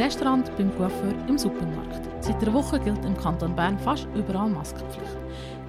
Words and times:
Restaurant, 0.00 0.50
beim 0.56 0.74
Coiffeur, 0.76 1.14
im 1.28 1.36
Supermarkt. 1.36 2.08
Seit 2.24 2.40
einer 2.40 2.54
Woche 2.54 2.80
gilt 2.80 3.04
im 3.04 3.14
Kanton 3.18 3.54
Bern 3.54 3.78
fast 3.78 4.08
überall 4.14 4.48
Maskenpflicht. 4.48 5.18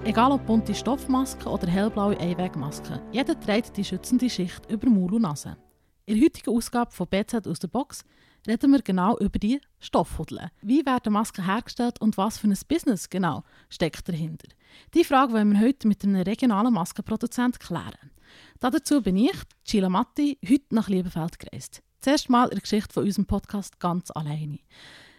Egal 0.04 0.32
ob 0.32 0.46
bunte 0.46 0.74
Stoffmasken 0.74 1.48
oder 1.48 1.66
hellblaue 1.66 2.18
Einwegmasken, 2.18 2.98
jeder 3.12 3.38
trägt 3.38 3.76
die 3.76 3.84
schützende 3.84 4.30
Schicht 4.30 4.70
über 4.70 4.88
Maul 4.88 5.16
und 5.16 5.22
Nase. 5.22 5.58
In 6.06 6.14
der 6.14 6.24
heutigen 6.24 6.56
Ausgabe 6.56 6.92
von 6.92 7.08
BZ 7.08 7.46
aus 7.46 7.58
der 7.58 7.68
Box 7.68 8.06
reden 8.48 8.72
wir 8.72 8.80
genau 8.80 9.18
über 9.18 9.38
die 9.38 9.60
Stoffhudeln. 9.80 10.48
Wie 10.62 10.86
werden 10.86 11.12
Masken 11.12 11.44
hergestellt 11.44 12.00
und 12.00 12.16
was 12.16 12.38
für 12.38 12.46
ein 12.46 12.56
Business 12.66 13.10
genau 13.10 13.42
steckt 13.68 14.08
dahinter? 14.08 14.48
Die 14.94 15.04
Frage 15.04 15.34
wollen 15.34 15.52
wir 15.52 15.60
heute 15.60 15.86
mit 15.86 16.04
einem 16.04 16.22
regionalen 16.22 16.72
Maskenproduzent 16.72 17.60
klären. 17.60 18.10
Dazu 18.60 19.02
bin 19.02 19.18
ich, 19.18 19.36
Sheila 19.64 19.90
Matti, 19.90 20.38
heute 20.42 20.74
nach 20.74 20.88
Liebefeld 20.88 21.38
gereist. 21.38 21.82
Zuerst 22.02 22.28
mal 22.28 22.44
in 22.46 22.56
der 22.56 22.60
Geschichte 22.60 22.92
von 22.92 23.04
unserem 23.04 23.26
Podcast 23.26 23.78
ganz 23.78 24.10
alleine. 24.10 24.58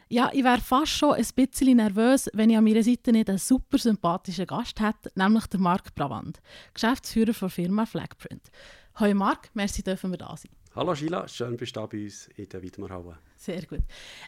Ja, 0.10 0.30
ich 0.34 0.44
wäre 0.44 0.60
fast 0.60 0.92
schon 0.92 1.14
ein 1.14 1.26
bisschen 1.34 1.78
nervös, 1.78 2.30
wenn 2.34 2.50
ich 2.50 2.58
an 2.58 2.66
meiner 2.66 2.84
Seite 2.84 3.14
nicht 3.14 3.30
einen 3.30 3.38
super 3.38 3.78
sympathischen 3.78 4.46
Gast 4.46 4.82
hätte, 4.82 5.09
nämlich 5.16 5.48
der 5.48 5.62
Marc 5.62 5.96
Bravand, 5.96 6.42
Geschäftsführer 6.73 7.32
der 7.32 7.50
Firma 7.50 7.86
Flagprint. 7.86 8.52
Hallo 8.96 9.16
Marc, 9.16 9.50
merci, 9.54 9.82
dürfen 9.82 10.12
wir 10.12 10.18
da 10.18 10.36
sein. 10.36 10.52
Hallo 10.76 10.95
Sheila, 10.95 11.27
schön 11.27 11.55
bist 11.55 11.76
du 11.76 11.82
da 11.82 11.86
bei 11.86 12.05
uns 12.05 12.30
in 12.36 12.50
der 12.50 12.63
Widmerhalle. 12.63 13.20
Sehr 13.36 13.64
gut. 13.68 13.81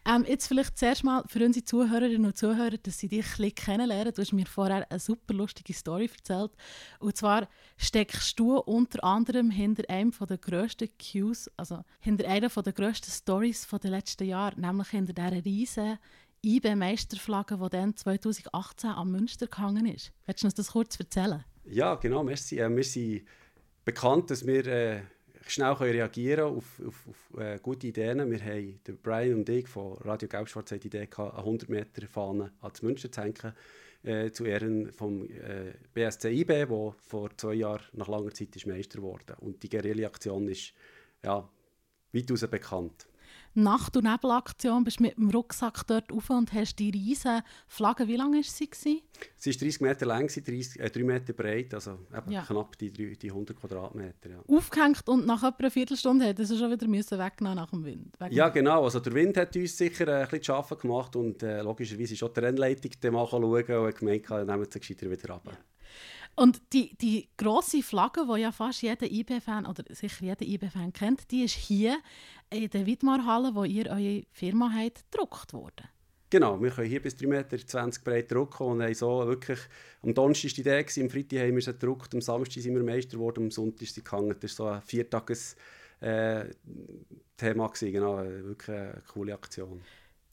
Ähm, 0.07 0.25
jetzt 0.27 0.45
vielleicht 0.45 0.77
zuerst 0.77 1.03
mal 1.03 1.23
für 1.25 1.43
unsere 1.43 1.65
Zuhörerinnen 1.65 2.23
und 2.23 2.37
Zuhörer, 2.37 2.77
dass 2.77 2.99
sie 2.99 3.07
dich 3.07 3.25
ein 3.25 3.31
bisschen 3.31 3.55
kennenlernen. 3.55 4.13
Du 4.13 4.21
hast 4.21 4.31
mir 4.31 4.45
vorher 4.45 4.85
eine 4.87 4.99
super 4.99 5.33
lustige 5.33 5.73
Story 5.73 6.07
erzählt. 6.15 6.51
Und 6.99 7.17
zwar 7.17 7.49
steckst 7.77 8.39
du 8.39 8.59
unter 8.59 9.03
anderem 9.03 9.49
hinter 9.49 9.89
einem 9.89 10.11
der 10.11 10.37
grössten 10.37 10.89
Cues, 10.99 11.49
also 11.57 11.83
hinter 11.99 12.27
einer 12.27 12.49
der 12.49 12.73
grössten 12.73 13.09
Stories 13.09 13.67
der 13.67 13.89
letzten 13.89 14.25
Jahre, 14.25 14.61
nämlich 14.61 14.89
hinter 14.89 15.13
dieser 15.13 15.43
riesen 15.43 15.97
IB-Meisterflagge, 16.43 17.57
die 17.57 17.69
dann 17.69 17.97
2018 17.97 18.91
am 18.91 19.11
Münster 19.11 19.47
gehangen 19.47 19.87
ist. 19.87 20.11
Willst 20.27 20.43
du 20.43 20.47
uns 20.47 20.53
das 20.53 20.73
kurz 20.73 20.99
erzählen? 20.99 21.43
Ja, 21.63 21.95
genau, 21.95 22.23
merci. 22.23 22.59
Äh, 22.59 22.69
wir 22.69 22.83
sind 22.83 23.25
bekannt, 23.83 24.29
dass 24.29 24.45
wir... 24.45 24.67
Äh 24.67 25.01
schnell 25.51 25.73
reagieren 25.73 26.45
auf, 26.45 26.81
auf, 26.85 27.07
auf 27.07 27.39
äh, 27.39 27.59
gute 27.61 27.87
Ideen. 27.87 28.29
Wir 28.29 28.39
haben, 28.39 28.79
Brian 29.01 29.35
und 29.35 29.49
ich 29.49 29.67
von 29.67 29.93
Radio 29.99 30.27
Gelbschwarz 30.27 30.69
die 30.69 30.87
Idee 30.87 31.07
gehabt, 31.07 31.33
eine 31.33 31.43
100 31.43 31.69
Meter 31.69 32.07
Fahne 32.07 32.51
ans 32.61 32.81
München 32.81 33.11
zu 33.11 33.21
hängen, 33.21 33.53
äh, 34.03 34.31
zu 34.31 34.45
Ehren 34.45 34.91
vom 34.91 35.25
äh, 35.25 35.73
BSC 35.93 36.29
IB, 36.31 36.47
der 36.47 36.95
vor 36.97 37.29
zwei 37.37 37.53
Jahren 37.55 37.83
nach 37.93 38.07
langer 38.07 38.33
Zeit 38.33 38.55
ist 38.55 38.67
Meister 38.67 39.01
wurde. 39.01 39.35
Und 39.39 39.61
die 39.63 39.69
Guerilla-Aktion 39.69 40.47
ist 40.47 40.73
ja, 41.23 41.47
weitaus 42.13 42.47
bekannt. 42.47 43.07
Nacht- 43.55 43.95
und 43.95 44.03
Nebelaktion 44.03 44.83
bist 44.83 44.99
du 44.99 45.03
mit 45.03 45.17
dem 45.17 45.29
Rucksack 45.29 45.87
dort 45.87 46.11
rauf 46.11 46.29
und 46.29 46.51
hast 46.53 46.77
die 46.77 46.89
riesen 46.89 47.41
Flagge, 47.67 48.07
wie 48.07 48.15
lang 48.15 48.33
war 48.33 48.43
sie? 48.43 48.69
Sie 49.37 49.49
war 49.51 49.59
30 49.59 49.81
Meter 49.81 50.05
lang, 50.05 50.27
30, 50.27 50.79
äh, 50.79 50.89
3 50.89 51.03
Meter 51.03 51.33
breit, 51.33 51.73
also 51.73 51.99
ja. 52.27 52.43
knapp 52.43 52.77
die, 52.77 52.91
die 52.91 53.29
100 53.29 53.57
Quadratmeter. 53.57 54.29
Ja. 54.29 54.39
Aufgehängt 54.47 55.07
und 55.07 55.25
nach 55.25 55.43
etwa 55.43 55.57
einer 55.59 55.71
Viertelstunde 55.71 56.25
hätte 56.25 56.45
sie 56.45 56.57
schon 56.57 56.71
wieder 56.71 56.87
müssen 56.87 57.17
wegnehmen 57.17 57.55
nach 57.55 57.69
dem 57.69 57.85
Wind. 57.85 58.15
Ja 58.29 58.49
genau, 58.49 58.83
also 58.83 58.99
der 58.99 59.13
Wind 59.13 59.37
hat 59.37 59.55
uns 59.55 59.77
sicher 59.77 60.07
äh, 60.07 60.13
ein 60.15 60.21
bisschen 60.23 60.43
zu 60.43 60.53
arbeiten 60.53 60.81
gemacht 60.81 61.15
und 61.15 61.41
äh, 61.43 61.61
logischerweise 61.61 62.15
schon 62.15 62.33
die 62.33 62.39
Rennleitung 62.41 63.13
mal 63.13 63.27
schauen 63.27 63.43
und 63.43 63.95
gemeint, 63.95 64.29
nehmen 64.29 64.67
sie 64.69 65.11
wieder 65.11 65.33
runter. 65.33 65.51
Ja. 65.51 65.57
Und 66.35 66.61
die, 66.73 66.95
die 66.97 67.29
grosse 67.37 67.81
Flagge, 67.81 68.25
die 68.27 68.41
ja 68.41 68.51
fast 68.51 68.81
jeder 68.81 69.09
IB-Fan, 69.09 69.65
oder 69.65 69.83
sicher 69.89 70.25
jeder 70.25 70.45
IB-Fan 70.45 70.91
kennt, 70.91 71.31
die 71.31 71.43
ist 71.43 71.55
hier 71.55 71.97
in 72.49 72.69
der 72.69 72.85
Widmarhalle, 72.85 73.55
wo 73.55 73.63
ihr 73.63 73.89
eure 73.89 74.23
Firma 74.31 74.71
habt, 74.73 75.09
gedruckt 75.11 75.53
worden. 75.53 75.87
Genau, 76.29 76.61
wir 76.61 76.71
können 76.71 76.89
hier 76.89 77.01
bis 77.01 77.15
3,20 77.15 77.27
Meter 77.27 78.01
breit 78.03 78.31
drucken 78.31 78.63
und 78.67 78.81
haben 78.81 78.93
so 78.93 79.25
wirklich, 79.25 79.59
am 80.01 80.13
Donnerstag 80.13 80.51
war 80.51 80.55
die 80.55 80.61
Idee, 80.61 81.03
am 81.03 81.09
Freitag 81.09 81.39
haben 81.39 81.55
wir 81.55 81.61
sie 81.61 81.71
gedruckt, 81.71 82.13
am 82.13 82.21
Samstag 82.21 82.61
sind 82.61 82.75
wir 82.75 82.83
Meister 82.83 83.11
geworden, 83.11 83.43
am 83.45 83.51
Sonntag 83.51 83.83
ist 83.83 83.95
sie 83.95 84.03
gehangen. 84.03 84.35
Das 84.39 84.59
war 84.59 84.65
so 84.67 84.73
ein 84.73 84.81
viertages 84.81 85.55
äh, 86.01 86.45
genau, 87.37 88.17
wirklich 88.17 88.69
eine 88.69 89.01
coole 89.07 89.33
Aktion. 89.33 89.81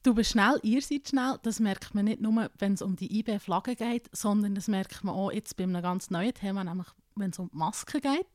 Du 0.05 0.15
bist 0.15 0.33
schnell, 0.33 0.59
ihr 0.63 0.83
seid 0.83 1.09
schnell. 1.09 1.39
Das 1.45 1.61
merkt 1.61 1.95
man 1.95 2.07
nicht 2.07 2.21
nur, 2.21 2.51
wenn 2.59 2.73
es 2.73 2.83
um 2.83 2.97
die 2.97 3.21
IB-Flagge 3.21 3.77
geht, 3.77 4.11
sondern 4.11 4.57
das 4.57 4.67
merkt 4.67 5.05
man 5.05 5.15
auch 5.15 5.31
jetzt 5.31 5.57
bei 5.57 5.63
einem 5.63 5.81
ganz 5.81 6.11
neuen 6.11 6.35
Thema, 6.35 6.65
nämlich 6.65 6.89
wenn 7.15 7.31
es 7.31 7.39
um 7.39 7.49
die 7.53 7.57
Masken 7.57 8.01
geht. 8.01 8.27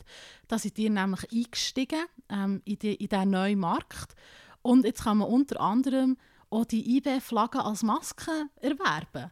Da 0.48 0.58
seid 0.58 0.80
ihr 0.80 0.90
nämlich 0.90 1.30
eingestiegen 1.30 2.06
ähm, 2.30 2.62
in, 2.64 2.80
die, 2.80 2.96
in 2.96 3.10
diesen 3.10 3.32
neuen 3.32 3.60
Markt. 3.60 4.16
Und 4.62 4.86
jetzt 4.86 5.04
kann 5.04 5.18
man 5.18 5.28
unter 5.28 5.60
anderem 5.60 6.16
auch 6.50 6.64
die 6.64 6.98
IB-Flagge 6.98 7.62
als 7.66 7.84
Maske 7.84 8.32
erwerben. 8.62 9.32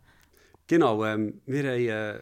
Genau, 0.67 1.05
ähm, 1.05 1.41
wir 1.45 1.63
haben... 1.63 1.87
Äh 1.87 2.21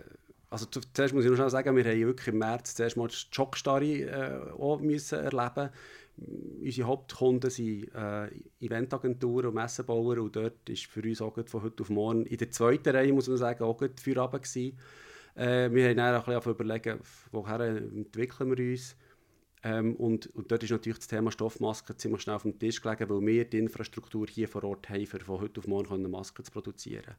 also 0.54 0.68
zuerst 0.68 1.16
muss 1.16 1.26
ich 1.26 1.32
noch 1.32 1.50
sagen, 1.50 1.76
wir 1.76 1.84
haben 1.84 2.00
wirklich 2.00 2.28
im 2.28 2.38
März 2.38 2.76
zuerst 2.76 2.96
mal 2.96 3.08
die 3.08 3.16
Schockstarre 3.16 3.86
äh, 3.86 4.52
auch 4.52 4.80
müssen 4.80 5.18
erleben 5.18 5.72
Unsere 6.16 6.88
Hauptkunden 6.88 7.50
sind 7.50 7.94
äh, 7.96 8.30
Eventagenturen 8.60 9.48
und 9.48 9.56
Messenbauer 9.56 10.20
und 10.20 10.36
dort 10.36 10.70
ist 10.70 10.86
für 10.86 11.02
uns 11.02 11.22
auch 11.22 11.38
von 11.48 11.64
heute 11.64 11.82
auf 11.82 11.90
morgen 11.90 12.26
in 12.26 12.38
der 12.38 12.52
zweiten 12.52 12.96
Reihe, 12.96 13.12
muss 13.12 13.28
man 13.28 13.38
sagen, 13.38 13.64
auch 13.64 13.82
für 14.00 14.22
Abend. 14.22 14.46
Äh, 15.36 15.72
wir 15.72 15.90
haben 15.90 15.98
dann 15.98 16.16
auch 16.16 16.28
ein 16.28 16.52
überlegen, 16.52 17.00
woher 17.32 17.60
entwickeln 17.62 18.56
wir 18.56 18.72
uns. 18.72 18.96
Ähm, 19.64 19.96
und, 19.96 20.28
und 20.36 20.52
dort 20.52 20.62
ist 20.64 20.72
natürlich 20.72 21.00
das 21.00 21.08
Thema 21.08 21.32
Stoffmasken 21.32 21.98
ziemlich 21.98 22.22
schnell 22.22 22.36
auf 22.36 22.44
dem 22.44 22.60
Tisch 22.60 22.82
gelegen, 22.82 23.10
weil 23.10 23.22
wir 23.26 23.46
die 23.46 23.60
Infrastruktur 23.60 24.28
hier 24.28 24.48
vor 24.48 24.64
Ort 24.66 24.90
haben, 24.90 25.02
um 25.02 25.20
von 25.20 25.42
heute 25.42 25.60
auf 25.62 25.68
morgen 25.68 26.12
Masken 26.12 26.44
zu 26.44 26.52
produzieren. 26.52 27.16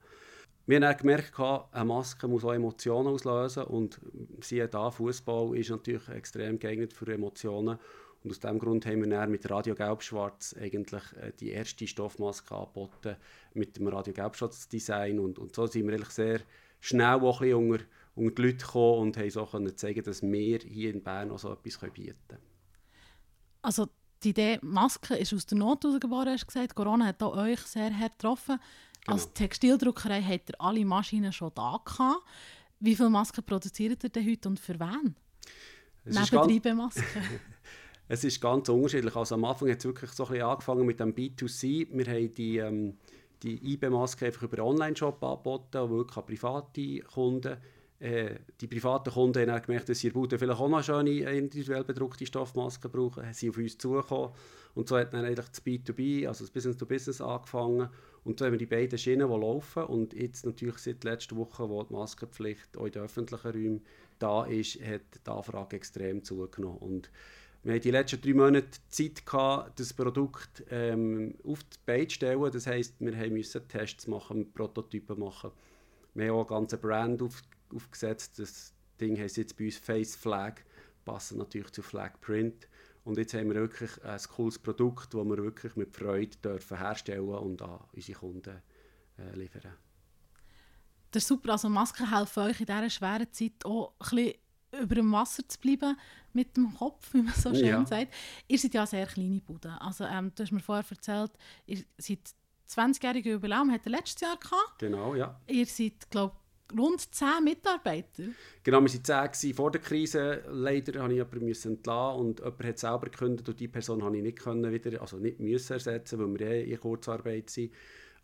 Wir 0.66 0.76
haben 0.76 0.82
dann 0.82 0.96
gemerkt, 0.96 1.38
eine 1.38 1.84
Maske 1.84 2.28
muss 2.28 2.44
auch 2.44 2.52
Emotionen 2.52 3.08
auslösen 3.08 3.64
und 3.64 4.00
siehe 4.40 4.68
da, 4.68 4.90
Fußball 4.90 5.56
ist 5.56 5.70
natürlich 5.70 6.08
extrem 6.08 6.58
geeignet 6.58 6.92
für 6.92 7.12
Emotionen 7.12 7.78
und 8.24 8.30
aus 8.30 8.40
diesem 8.40 8.58
Grund 8.58 8.86
haben 8.86 9.02
wir 9.02 9.10
dann 9.10 9.30
mit 9.30 9.48
Radio 9.50 9.74
Gelb-Schwarz 9.74 10.56
eigentlich 10.58 11.02
äh, 11.20 11.32
die 11.38 11.50
erste 11.50 11.86
Stoffmaske 11.86 12.54
angeboten 12.54 13.16
mit 13.52 13.76
dem 13.76 13.86
Radio 13.88 14.14
Gelb-Schwarz-Design. 14.14 15.18
Und, 15.18 15.38
und 15.38 15.54
so 15.54 15.66
sind 15.66 15.86
wir 15.86 15.92
eigentlich 15.92 16.08
sehr 16.08 16.40
schnell 16.80 17.20
auch 17.20 17.42
ein 17.42 17.52
unter, 17.52 17.84
unter 18.14 18.34
die 18.34 18.42
Leute 18.42 18.56
gekommen 18.56 19.00
und 19.00 19.16
haben 19.18 19.28
so 19.28 19.44
können 19.44 19.76
zeigen, 19.76 20.02
dass 20.02 20.22
wir 20.22 20.58
hier 20.58 20.94
in 20.94 21.02
Bern 21.02 21.30
auch 21.32 21.38
so 21.38 21.52
etwas 21.52 21.78
bieten 21.92 22.16
können. 22.26 22.40
Also 23.60 23.88
die 24.22 24.30
Idee 24.30 24.58
Maske 24.62 25.16
ist 25.16 25.34
aus 25.34 25.44
der 25.44 25.58
Not 25.58 25.84
herausgeboren, 25.84 26.30
hast 26.30 26.44
du 26.44 26.46
gesagt. 26.46 26.74
Corona 26.74 27.04
hat 27.04 27.22
auch 27.22 27.36
euch 27.36 27.60
sehr 27.60 27.94
hart 27.94 28.18
getroffen. 28.18 28.58
Genau. 29.02 29.12
Als 29.12 29.34
Textildruckerei 29.34 30.22
habt 30.22 30.48
ihr 30.48 30.60
alle 30.62 30.84
Maschinen 30.86 31.30
schon 31.30 31.52
da 31.54 31.78
gehabt. 31.84 32.22
Wie 32.80 32.96
viele 32.96 33.10
Masken 33.10 33.44
produziert 33.44 34.02
ihr 34.02 34.08
denn 34.08 34.26
heute 34.26 34.48
und 34.48 34.58
für 34.58 34.80
wen? 34.80 35.14
Neben 36.06 36.62
drei 36.62 36.74
Masken. 36.74 37.04
Es 38.06 38.22
ist 38.22 38.40
ganz 38.40 38.68
unterschiedlich. 38.68 39.16
Also 39.16 39.34
am 39.34 39.44
Anfang 39.44 39.70
hat 39.70 39.78
es 39.78 39.84
wirklich 39.84 40.10
so 40.10 40.24
ein 40.24 40.30
bisschen 40.30 40.46
angefangen 40.46 40.86
mit 40.86 41.00
dem 41.00 41.14
B2C. 41.14 41.88
Wir 41.90 42.06
haben 42.06 42.34
die, 42.34 42.58
ähm, 42.58 42.98
die 43.42 43.72
IB-Maske 43.74 44.26
einfach 44.26 44.42
über 44.42 44.62
Online-Shop 44.62 45.22
angeboten, 45.22 45.90
wirklich 45.90 46.16
an 46.16 46.26
private 46.26 46.98
Kunden. 47.00 47.56
Äh, 48.00 48.34
die 48.60 48.66
privaten 48.66 49.10
Kunden 49.10 49.50
haben 49.50 49.62
gemerkt, 49.62 49.88
dass 49.88 50.00
sie 50.00 50.10
vielleicht 50.10 50.50
auch 50.50 50.68
noch 50.68 50.82
schöne 50.82 51.10
individuell 51.10 51.84
bedruckte 51.84 52.26
Stoffmasken 52.26 52.90
brauchen, 52.90 53.24
Sie 53.32 53.46
sind 53.46 53.50
auf 53.50 53.56
uns 53.56 53.78
zugekommen. 53.78 54.30
Und 54.74 54.88
so 54.88 54.98
hat 54.98 55.14
dann 55.14 55.24
eigentlich 55.24 55.48
das 55.48 55.64
B2B, 55.64 56.26
also 56.26 56.44
das 56.44 56.50
Business-to-Business 56.50 57.20
angefangen. 57.22 57.88
Und 58.24 58.38
so 58.38 58.44
haben 58.44 58.52
wir 58.52 58.58
die 58.58 58.66
beiden 58.66 58.98
Schienen, 58.98 59.30
die 59.30 59.36
laufen. 59.36 59.84
Und 59.84 60.12
jetzt 60.12 60.44
natürlich 60.44 60.78
seit 60.78 61.04
letzter 61.04 61.36
Woche, 61.36 61.68
wo 61.68 61.82
die 61.82 61.94
Maskenpflicht 61.94 62.76
auch 62.76 62.86
in 62.86 62.92
den 62.92 63.02
öffentlichen 63.02 63.50
Räumen 63.50 63.82
da 64.18 64.44
ist, 64.44 64.80
hat 64.84 65.02
die 65.26 65.30
Anfrage 65.30 65.76
extrem 65.76 66.24
zugenommen. 66.24 66.78
Und 66.78 67.10
wir 67.64 67.72
hatten 67.72 67.82
die 67.82 67.90
letzten 67.90 68.20
drei 68.20 68.34
Monate 68.34 68.78
Zeit, 68.90 69.24
gehabt, 69.24 69.80
das 69.80 69.94
Produkt 69.94 70.64
ähm, 70.70 71.34
auf 71.44 71.64
die 71.64 71.78
Beine 71.86 72.08
zu 72.08 72.16
stellen. 72.16 72.52
Das 72.52 72.66
heisst, 72.66 72.96
wir 73.00 73.30
mussten 73.30 73.66
Tests 73.66 74.06
machen, 74.06 74.52
Prototypen 74.52 75.18
machen. 75.18 75.50
Wir 76.12 76.28
haben 76.28 76.36
auch 76.36 76.50
eine 76.50 76.60
ganze 76.60 76.76
Brand 76.76 77.22
auf, 77.22 77.42
aufgesetzt. 77.74 78.38
Das 78.38 78.74
Ding 79.00 79.18
heisst 79.18 79.38
jetzt 79.38 79.56
bei 79.56 79.64
uns 79.64 79.78
Face 79.78 80.14
Flag, 80.14 80.56
passend 81.06 81.38
natürlich 81.38 81.72
zu 81.72 81.80
Flag 81.80 82.20
Print. 82.20 82.68
Und 83.02 83.16
jetzt 83.16 83.32
haben 83.32 83.48
wir 83.48 83.56
wirklich 83.56 84.02
ein 84.04 84.20
cooles 84.34 84.58
Produkt, 84.58 85.14
das 85.14 85.24
wir 85.24 85.36
wirklich 85.38 85.74
mit 85.74 85.96
Freude 85.96 86.36
dürfen 86.44 86.76
herstellen 86.76 87.28
und 87.28 87.62
an 87.62 87.80
unsere 87.94 88.18
Kunden 88.18 88.62
äh, 89.18 89.36
liefern. 89.36 89.74
Das 91.10 91.22
ist 91.22 91.28
super. 91.28 91.52
Also 91.52 91.70
Masken 91.70 92.14
helfen 92.14 92.42
euch 92.42 92.60
in 92.60 92.66
dieser 92.66 92.90
schweren 92.90 93.32
Zeit 93.32 93.64
auch 93.64 93.94
ein 94.00 94.16
bisschen 94.16 94.34
über 94.80 94.94
dem 94.94 95.12
Wasser 95.12 95.46
zu 95.48 95.58
bleiben 95.58 95.96
mit 96.32 96.56
dem 96.56 96.74
Kopf, 96.74 97.12
wie 97.12 97.22
man 97.22 97.34
so 97.34 97.54
schön 97.54 97.66
ja. 97.66 97.86
sagt. 97.86 98.12
Ihr 98.48 98.58
seid 98.58 98.74
ja 98.74 98.86
sehr 98.86 99.06
kleine 99.06 99.40
Bude. 99.40 99.80
Also, 99.80 100.04
ähm, 100.04 100.32
du 100.34 100.42
hast 100.42 100.52
mir 100.52 100.60
vorher 100.60 100.84
erzählt, 100.88 101.32
ihr 101.66 101.84
seid 101.98 102.20
20-jährige 102.68 103.32
Jubiläum, 103.32 103.70
hat 103.70 103.86
er 103.86 103.90
letztes 103.90 104.20
Jahr 104.20 104.36
gehabt. 104.36 104.78
Genau, 104.78 105.14
ja. 105.14 105.40
Ihr 105.46 105.66
seid, 105.66 106.10
glaube 106.10 106.36
rund 106.76 107.14
10 107.14 107.44
Mitarbeiter? 107.44 108.24
Genau, 108.62 108.82
wir 108.82 109.08
waren 109.08 109.32
10 109.32 109.54
vor 109.54 109.70
der 109.70 109.80
Krise. 109.80 110.42
Leider 110.48 111.00
musste 111.00 111.12
ich 111.12 111.18
jemanden 111.18 111.68
entlassen 111.68 112.20
und 112.20 112.40
jemand 112.40 112.64
hat 112.64 112.78
selber 112.78 113.10
gekündigt 113.10 113.48
und 113.48 113.60
die 113.60 113.68
Person 113.68 114.00
konnte 114.00 114.18
ich 114.18 114.22
nicht 114.22 114.38
können 114.38 114.72
wieder, 114.72 115.00
also 115.00 115.18
nicht 115.18 115.40
müssen 115.40 115.74
ersetzen, 115.74 116.18
weil 116.18 116.38
wir 116.38 116.46
eh 116.46 116.72
in 116.72 116.80
Kurzarbeit 116.80 117.50
sind. 117.50 117.72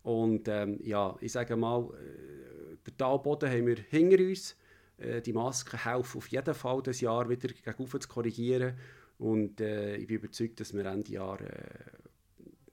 Und 0.03 0.49
ähm, 0.49 0.79
ja, 0.83 1.15
ich 1.21 1.33
sage 1.33 1.57
mal, 1.57 1.91
äh, 1.93 2.77
den 2.87 2.97
Talboden 2.97 3.51
haben 3.51 3.67
wir 3.67 3.77
hinter 3.77 4.19
uns. 4.19 4.57
Äh, 5.01 5.23
die 5.23 5.33
Masken 5.33 5.83
helfen 5.83 6.19
auf 6.19 6.29
jeden 6.29 6.55
Fall, 6.55 6.83
das 6.83 7.01
Jahr 7.01 7.29
wieder 7.29 7.49
gegen 7.49 8.01
zu 8.01 8.09
korrigieren. 8.09 8.75
Und 9.19 9.61
äh, 9.61 9.97
ich 9.97 10.07
bin 10.07 10.17
überzeugt, 10.17 10.61
dass 10.61 10.73
wir 10.73 10.85
Ende 10.87 11.13
Jahr 11.13 11.41
äh, 11.41 11.91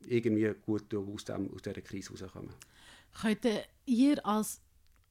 irgendwie 0.01 0.53
gut 0.65 0.93
aus, 0.93 1.25
dem, 1.25 1.53
aus 1.53 1.61
dieser 1.61 1.81
Krise 1.81 2.11
rauskommen. 2.11 2.53
Könnt 3.21 3.45
ihr 3.85 4.25
als, 4.25 4.61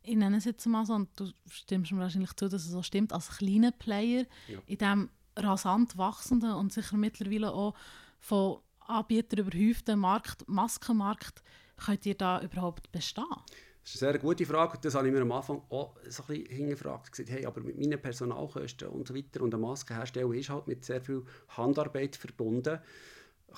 ich 0.03 0.17
nenne 0.17 0.39
es 0.39 0.45
jetzt 0.45 0.65
mal 0.67 0.87
so, 0.87 0.95
und 0.95 1.09
du 1.19 1.31
stimmst 1.51 1.93
mir 1.93 2.01
wahrscheinlich 2.01 2.33
zu, 2.35 2.49
dass 2.49 2.65
es 2.65 2.71
so 2.71 2.83
stimmt, 2.83 3.13
als 3.13 3.29
kleiner 3.37 3.73
Player 3.73 4.25
ja. 4.49 4.59
in 4.67 4.79
diesem 4.79 5.11
rasant 5.37 5.99
wachsenden 5.99 6.53
und 6.53 6.73
sicher 6.73 6.97
mittlerweile 6.97 7.53
auch 7.53 7.75
von 8.21 8.61
Anbietern 8.81 9.41
überhäuften 9.47 9.99
Markt, 9.99 10.49
Maskenmarkt, 10.49 11.43
könnt 11.77 12.07
ihr 12.07 12.15
da 12.15 12.41
überhaupt 12.41 12.91
bestehen? 12.93 13.25
Das 13.87 13.95
ist 13.95 14.03
eine 14.03 14.15
sehr 14.15 14.21
gute 14.21 14.45
Frage. 14.45 14.79
Das 14.83 14.97
habe 14.97 15.07
ich 15.07 15.15
mir 15.15 15.21
am 15.21 15.31
Anfang 15.31 15.63
auch 15.69 15.95
so 16.09 16.25
ein 16.25 16.27
bisschen 16.27 16.57
hingefragt. 16.57 17.13
Gesagt, 17.13 17.31
hey, 17.31 17.47
aber 17.47 17.61
mit 17.61 17.79
meinen 17.79 18.03
Personalkosten 18.03 18.89
und 18.89 19.07
so 19.07 19.15
weiter 19.15 19.41
und 19.43 19.53
der 19.53 19.61
Maskenherstellung 19.61 20.33
ist 20.33 20.51
halt 20.51 20.67
mit 20.67 20.85
sehr 20.85 21.01
viel 21.01 21.23
Handarbeit 21.51 22.17
verbunden. 22.17 22.81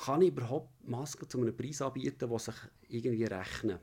Kann 0.05 0.21
ich 0.21 0.29
überhaupt 0.29 0.87
Masken 0.87 1.31
zu 1.31 1.41
einem 1.41 1.57
Preis 1.57 1.81
anbieten, 1.81 2.29
der 2.29 2.39
sich 2.39 2.55
irgendwie 2.91 3.25
rechnet? 3.25 3.81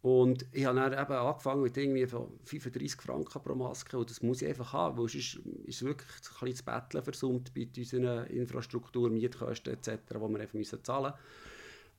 Und 0.00 0.46
ich 0.52 0.64
habe 0.64 0.80
dann 0.80 0.92
eben 0.94 1.12
angefangen 1.12 1.62
mit 1.62 1.76
irgendwie 1.76 2.06
35 2.06 3.02
Franken 3.02 3.42
pro 3.42 3.54
Maske 3.54 3.98
und 3.98 4.08
das 4.08 4.22
muss 4.22 4.40
ich 4.40 4.48
einfach 4.48 4.72
haben, 4.72 4.96
weil 4.96 5.08
sonst 5.08 5.38
ist 5.66 5.84
wirklich 5.84 6.08
ein 6.08 6.46
bisschen 6.46 6.56
zu 6.56 6.64
betteln 6.64 7.04
versummt 7.04 7.52
bei 7.54 7.68
unserer 7.76 8.26
Infrastruktur, 8.30 9.10
Mietkosten 9.10 9.74
etc., 9.74 9.90
die 10.08 10.14
wir 10.14 10.40
einfach 10.40 10.54
müssen 10.54 10.82
zahlen 10.82 11.12
müssen. 11.12 11.18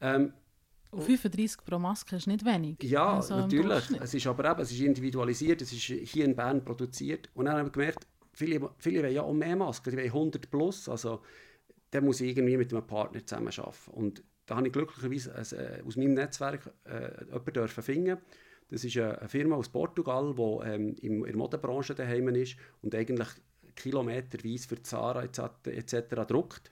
Ähm, 0.02 0.34
35 1.02 1.66
pro 1.66 1.80
Maske 1.80 2.16
ist 2.16 2.28
nicht 2.28 2.46
wenig. 2.46 2.78
Ja, 2.84 3.16
also 3.16 3.36
natürlich. 3.36 3.90
Es 4.02 4.14
ist 4.14 4.28
aber 4.28 4.52
eben, 4.52 4.62
es 4.62 4.72
ist 4.72 4.82
individualisiert, 4.82 5.62
es 5.62 5.72
ist 5.72 5.84
hier 5.84 6.26
in 6.26 6.36
Bern 6.36 6.64
produziert. 6.64 7.30
Und 7.34 7.46
dann 7.46 7.58
haben 7.58 7.68
wir 7.68 7.72
gemerkt, 7.72 8.08
viele, 8.34 8.70
viele 8.78 9.04
wollen 9.04 9.14
ja 9.14 9.22
auch 9.22 9.34
mehr 9.34 9.56
Masken, 9.56 9.92
die 9.92 9.98
wollen 9.98 10.08
100 10.08 10.50
plus. 10.50 10.90
Also, 10.90 11.22
da 11.92 12.02
muss 12.02 12.22
ich 12.22 12.36
irgendwie 12.36 12.58
mit 12.58 12.74
einem 12.74 12.86
Partner 12.86 13.26
zusammen 13.26 13.48
arbeiten. 13.58 13.92
Und 13.92 14.24
da 14.46 14.58
habe 14.58 14.68
ich 14.68 14.74
glücklicherweise 14.74 15.58
äh, 15.58 15.82
aus 15.86 15.96
meinem 15.96 16.14
Netzwerk 16.14 16.72
äh, 16.86 17.26
jemanden 17.26 17.54
dürfen 17.54 17.84
finden. 17.84 18.18
Das 18.70 18.84
ist 18.84 18.98
eine 18.98 19.30
Firma 19.30 19.56
aus 19.56 19.70
Portugal, 19.70 20.34
die 20.36 20.68
ähm, 20.68 20.96
in 21.02 21.24
der 21.24 21.36
Modenbranche 21.36 21.94
daheim 21.94 22.28
ist 22.30 22.56
und 22.82 22.96
eigentlich 22.96 23.30
kilometerweise 23.76 24.68
für 24.68 24.82
Zara 24.82 25.24
etc. 25.24 25.96
druckt. 26.28 26.72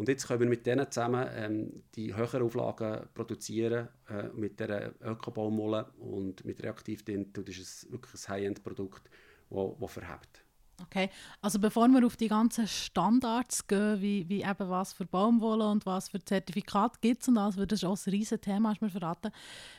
Und 0.00 0.08
jetzt 0.08 0.26
können 0.26 0.40
wir 0.40 0.48
mit 0.48 0.64
denen 0.64 0.90
zusammen 0.90 1.28
ähm, 1.34 1.82
die 1.94 2.16
höheren 2.16 2.42
Auflagen 2.42 3.06
produzieren, 3.12 3.88
äh, 4.08 4.28
mit 4.28 4.58
der 4.58 4.94
Ökobaumwolle 5.02 5.92
und 5.98 6.42
mit 6.46 6.62
Reaktivtinte. 6.62 7.44
Das 7.44 7.58
ist 7.58 7.92
wirklich 7.92 8.14
ein 8.14 8.28
High-End-Produkt, 8.32 9.10
das 9.50 9.92
verhebt. 9.92 10.42
Okay, 10.80 11.10
also 11.42 11.58
bevor 11.58 11.86
wir 11.88 12.06
auf 12.06 12.16
die 12.16 12.28
ganzen 12.28 12.66
Standards 12.66 13.66
gehen, 13.66 14.00
wie, 14.00 14.26
wie 14.26 14.40
eben 14.40 14.70
was 14.70 14.94
für 14.94 15.04
Baumwolle 15.04 15.68
und 15.68 15.84
was 15.84 16.08
für 16.08 16.24
Zertifikat 16.24 17.02
gibt 17.02 17.20
es 17.20 17.28
und 17.28 17.36
alles, 17.36 17.58
weil 17.58 17.66
das 17.66 17.80
ist 17.80 17.84
auch 17.84 18.06
ein 18.06 18.10
riesiges 18.10 18.40
Thema, 18.40 18.70
hast 18.70 18.80
du 18.80 18.86
mir 18.86 18.90
verraten. 18.90 19.30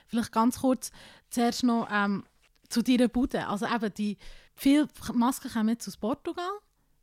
Vielleicht 0.06 0.32
ganz 0.32 0.60
kurz 0.60 0.92
zuerst 1.32 1.64
noch 1.64 1.88
ähm, 1.92 2.26
zu 2.70 2.84
deiner 2.84 3.08
Bude. 3.08 3.48
Also 3.48 3.66
eben 3.66 3.92
die, 3.96 4.20
viele 4.54 4.88
Masken 5.16 5.50
kommen 5.50 5.70
jetzt 5.70 5.88
aus 5.88 5.98
Portugal. 5.98 6.52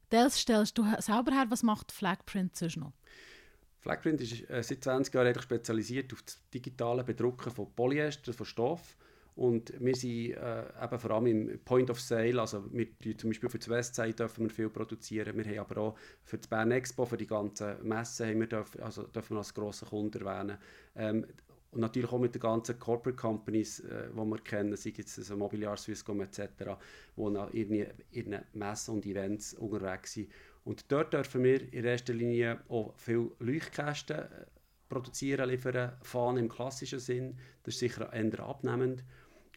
Das 0.09 0.39
stellst 0.39 0.79
du 0.79 0.85
selber 1.01 1.33
her. 1.33 1.47
Was 1.49 1.65
macht 1.65 1.91
Flagprint 1.91 2.57
sonst 2.57 2.77
noch? 2.77 2.93
Flagprint 3.81 4.21
ist 4.21 4.49
äh, 4.51 4.63
seit 4.63 4.83
20 4.83 5.15
Jahren 5.15 5.41
spezialisiert 5.41 6.13
auf 6.13 6.23
das 6.23 6.39
digitale 6.53 7.05
Bedrucken 7.05 7.53
von 7.53 7.73
Polyester, 7.75 8.33
von 8.33 8.47
Stoff. 8.47 8.97
Und 9.37 9.73
wir 9.79 9.95
sind 9.95 10.33
äh, 10.33 10.65
eben 10.83 10.99
vor 10.99 11.11
allem 11.13 11.27
im 11.27 11.61
Point 11.65 11.91
of 11.91 12.01
Sale, 12.01 12.41
also 12.41 12.65
wir, 12.73 12.89
zum 13.17 13.31
Beispiel 13.31 13.49
für 13.49 13.61
die 13.61 13.71
Westside 13.71 14.15
dürfen 14.15 14.47
wir 14.47 14.51
viel 14.51 14.69
produzieren. 14.69 15.37
Wir 15.37 15.45
haben 15.45 15.71
aber 15.71 15.81
auch 15.81 15.97
für 16.25 16.39
die 16.39 16.49
Bern 16.49 16.73
Expo, 16.73 17.07
für 17.07 17.17
die 17.17 17.29
ganzen 17.29 17.87
Messen, 17.87 18.27
haben 18.27 18.41
wir 18.41 18.49
dürfen, 18.49 18.83
also 18.83 19.05
dürfen 19.05 19.37
wir 19.37 19.39
als 19.39 19.55
grossen 19.55 19.87
Kunden 19.87 20.27
erwähnen. 20.27 20.59
Ähm, 20.97 21.25
und 21.71 21.83
natürlich 21.83 22.11
auch 22.11 22.19
mit 22.19 22.35
den 22.35 22.41
ganzen 22.41 22.81
Corporate 22.81 23.17
Companies, 23.17 23.81
äh, 23.81 24.09
die 24.11 24.17
wir 24.17 24.39
kennen, 24.39 24.75
sei 24.77 24.93
es 24.97 25.19
also 25.19 25.37
Mobiliar, 25.37 25.77
Swisscom 25.77 26.21
etc., 26.23 26.49
die 27.17 27.61
in 27.61 27.87
ihren 28.11 28.45
Messen 28.55 28.95
und 28.95 29.07
Events 29.07 29.55
unterwegs 29.55 30.15
sind. 30.15 30.31
Und 30.69 30.93
dort 30.93 31.15
dürfen 31.15 31.45
wir 31.45 31.73
in 31.73 31.87
erster 31.87 32.13
Linie 32.13 32.61
auch 32.69 32.93
viele 32.99 33.31
Leuchtkästen 33.39 34.19
äh, 34.19 34.45
produzieren, 34.87 35.49
liefern, 35.49 35.93
fahren 36.03 36.37
im 36.37 36.51
klassischen 36.51 36.99
Sinn. 36.99 37.39
Das 37.63 37.73
ist 37.73 37.81
sicher 37.81 38.13
eher 38.13 38.41
abnehmend. 38.41 39.03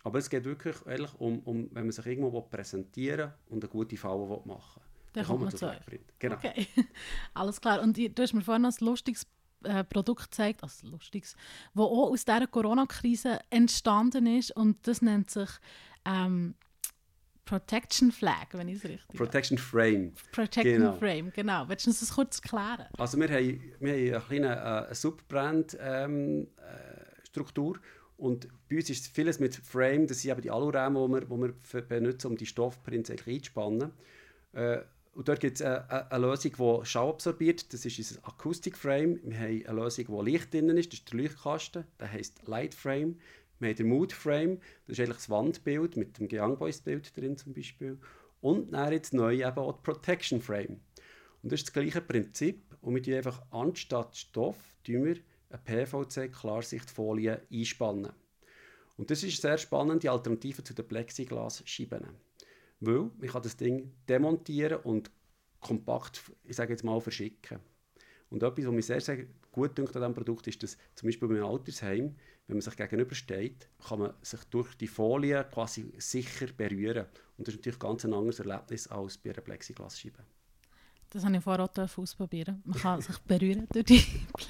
Aber 0.06 0.20
es 0.20 0.30
geht 0.30 0.46
wirklich 0.46 0.78
ehrlich 0.86 1.14
um, 1.20 1.40
um, 1.40 1.68
wenn 1.74 1.84
man 1.84 1.92
sich 1.92 2.06
irgendwo 2.06 2.40
präsentieren 2.40 3.34
und 3.50 3.62
eine 3.62 3.70
gute 3.70 3.98
Falle 3.98 4.26
machen 4.46 4.82
will. 4.82 5.12
Dann 5.12 5.26
kommt 5.26 5.42
man 5.42 5.54
zu 5.54 5.68
euch. 5.68 5.80
Genau. 6.18 6.36
Okay, 6.36 6.66
alles 7.34 7.60
klar. 7.60 7.82
Und 7.82 7.98
du 7.98 8.10
hast 8.18 8.34
mir 8.34 8.42
vorhin 8.42 8.64
ein 8.64 8.74
lustiges 8.80 9.28
äh, 9.66 9.84
Produkt 9.84 10.32
gezeigt, 10.32 10.64
also 10.64 10.88
lustiges, 10.88 11.36
das 11.74 11.84
auch 11.84 12.10
aus 12.10 12.24
dieser 12.24 12.48
Corona-Krise 12.48 13.38
entstanden 13.50 14.28
ist 14.28 14.56
und 14.56 14.88
das 14.88 15.02
nennt 15.02 15.30
sich 15.30 15.50
ähm, 16.06 16.56
Protection 17.52 18.12
Flag, 18.14 18.48
wenn 18.54 18.70
ich 18.70 18.78
es 18.78 18.86
richtig 18.86 19.18
Protection 19.18 19.58
Frame. 19.58 20.14
Protection 20.32 20.78
genau. 20.78 20.96
Frame, 20.96 21.34
genau. 21.34 21.68
Willst 21.68 21.86
du 21.86 21.90
uns 21.90 22.00
das 22.00 22.14
kurz 22.14 22.40
erklären? 22.40 22.88
Also 22.98 23.20
wir 23.20 23.28
haben, 23.28 23.62
wir 23.82 23.92
haben 23.92 24.08
eine 24.08 24.22
kleine 24.22 24.88
äh, 24.90 24.96
Subbrand-Struktur 24.96 27.76
ähm, 27.76 27.82
äh, 27.82 27.86
und 28.16 28.48
bei 28.70 28.78
uns 28.78 28.90
ist 28.90 29.10
vieles 29.10 29.42
mit 29.42 29.54
Frame, 29.54 30.08
das 30.08 30.22
sind 30.22 30.32
eben 30.32 30.42
die 30.42 30.50
Alurahmen, 30.50 31.06
die 31.06 31.12
wir, 31.14 31.20
die 31.26 31.42
wir 31.74 31.82
benutzen, 31.82 32.28
um 32.28 32.38
die 32.38 32.46
Stoffprints 32.46 33.12
einzuspannen. 33.12 33.92
Äh, 34.54 34.78
und 35.14 35.28
dort 35.28 35.42
gibt 35.42 35.60
es 35.60 35.62
eine, 35.62 36.10
eine, 36.10 36.26
Lösung, 36.26 36.54
die 36.58 36.86
Schau 36.86 37.10
absorbiert. 37.10 37.74
Das 37.74 37.84
ist 37.84 38.00
ein 38.00 38.24
Akustikframe. 38.24 39.20
Wir 39.24 39.38
haben 39.38 39.66
eine 39.68 39.82
Lösung, 39.82 40.06
wo 40.08 40.22
Licht 40.22 40.54
drin 40.54 40.70
ist. 40.70 40.94
Das 40.94 41.00
ist 41.00 41.12
der 41.12 41.20
Leuchtkasten. 41.20 41.84
Der 42.00 42.10
heißt 42.10 42.48
Lightframe. 42.48 43.18
Wir 43.62 43.70
haben 43.70 43.78
den 43.78 43.88
Moodframe. 43.90 44.60
Das 44.88 44.98
ist 44.98 45.00
eigentlich 45.00 45.18
das 45.18 45.30
Wandbild 45.30 45.96
mit 45.96 46.18
dem 46.18 46.28
Young 46.32 46.58
Boys 46.58 46.82
Bild 46.82 47.16
drin 47.16 47.38
zum 47.38 47.54
Beispiel. 47.54 48.00
Und 48.42 48.72
dann 48.74 48.92
jetzt 48.92 49.14
neu 49.14 49.36
eben 49.36 49.58
auch 49.58 49.74
die 49.74 49.84
Protection 49.84 50.42
Frame. 50.42 50.82
Und 51.44 51.52
das 51.52 51.60
ist 51.60 51.68
das 51.68 51.74
gleiche 51.74 52.02
Prinzip. 52.02 52.64
Und 52.82 52.96
wir 52.96 53.04
tun 53.04 53.14
einfach 53.14 53.44
anstatt 53.52 54.18
Stoff 54.18 54.58
tun 54.84 55.06
wir 55.06 55.18
eine 55.50 55.62
PVC-Klarsichtfolie 55.64 57.40
einspannen. 57.52 58.12
Und 58.98 59.12
das 59.12 59.24
ist 59.24 59.44
eine 59.46 59.54
sehr 59.54 59.58
spannende 59.60 60.10
Alternative 60.10 60.64
zu 60.64 60.74
den 60.74 60.88
Plexiglas-Scheiben. 60.88 62.08
Weil 62.80 63.12
man 63.18 63.30
kann 63.30 63.44
das 63.44 63.58
Ding 63.58 63.92
demontieren 64.10 64.80
und 64.82 65.12
kompakt, 65.60 66.32
ich 66.44 66.56
sage 66.56 66.74
jetzt 66.74 66.84
mal, 66.84 67.00
verschicken. 67.00 67.60
Und 68.30 68.42
etwas, 68.42 68.66
was 68.66 68.74
mir 68.74 68.82
sehr, 68.82 69.02
sehr 69.02 69.26
gut 69.52 69.80
an 69.80 69.86
diesem 69.86 70.14
Produkt, 70.14 70.48
ist, 70.48 70.64
dass 70.64 70.78
zum 70.96 71.08
Beispiel 71.08 71.28
bei 71.28 71.36
einem 71.36 71.46
Altersheim, 71.46 72.16
wenn 72.52 72.58
man 72.58 72.64
sich 72.64 72.76
gegenübersteht, 72.76 73.70
kann 73.88 74.00
man 74.00 74.14
sich 74.22 74.44
durch 74.46 74.76
die 74.76 74.88
Folie 74.88 75.46
quasi 75.46 75.94
sicher 75.98 76.48
berühren. 76.48 77.06
Und 77.38 77.48
das 77.48 77.54
ist 77.54 77.62
natürlich 77.62 77.80
ganz 77.80 78.04
ein 78.04 78.14
anderes 78.14 78.40
Erlebnis 78.40 78.88
als 78.88 79.18
bei 79.18 79.30
einer 79.30 79.40
Plexiglasscheibe. 79.40 80.20
Das 81.12 81.24
habe 81.24 81.38
ich 81.38 81.44
vorher 81.44 81.64
auch 81.64 81.98
ausprobieren. 81.98 82.62
Man 82.66 82.78
kann 82.78 83.02
sich 83.02 83.18
berühren 83.20 83.68
durch 83.72 83.86
die, 83.86 84.04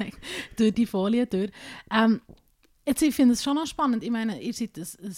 durch 0.58 0.74
die 0.74 0.88
Folie 0.88 1.28
durch. 1.28 1.52
Ähm, 1.92 2.22
jetzt, 2.88 3.04
ich 3.04 3.14
finde 3.14 3.34
es 3.34 3.44
schon 3.44 3.56
noch 3.56 3.68
spannend. 3.68 4.04
Ich 4.04 4.10
meine, 4.10 4.42
ihr 4.42 4.54
seid 4.54 4.78
ein, 4.78 4.88
ein 5.04 5.16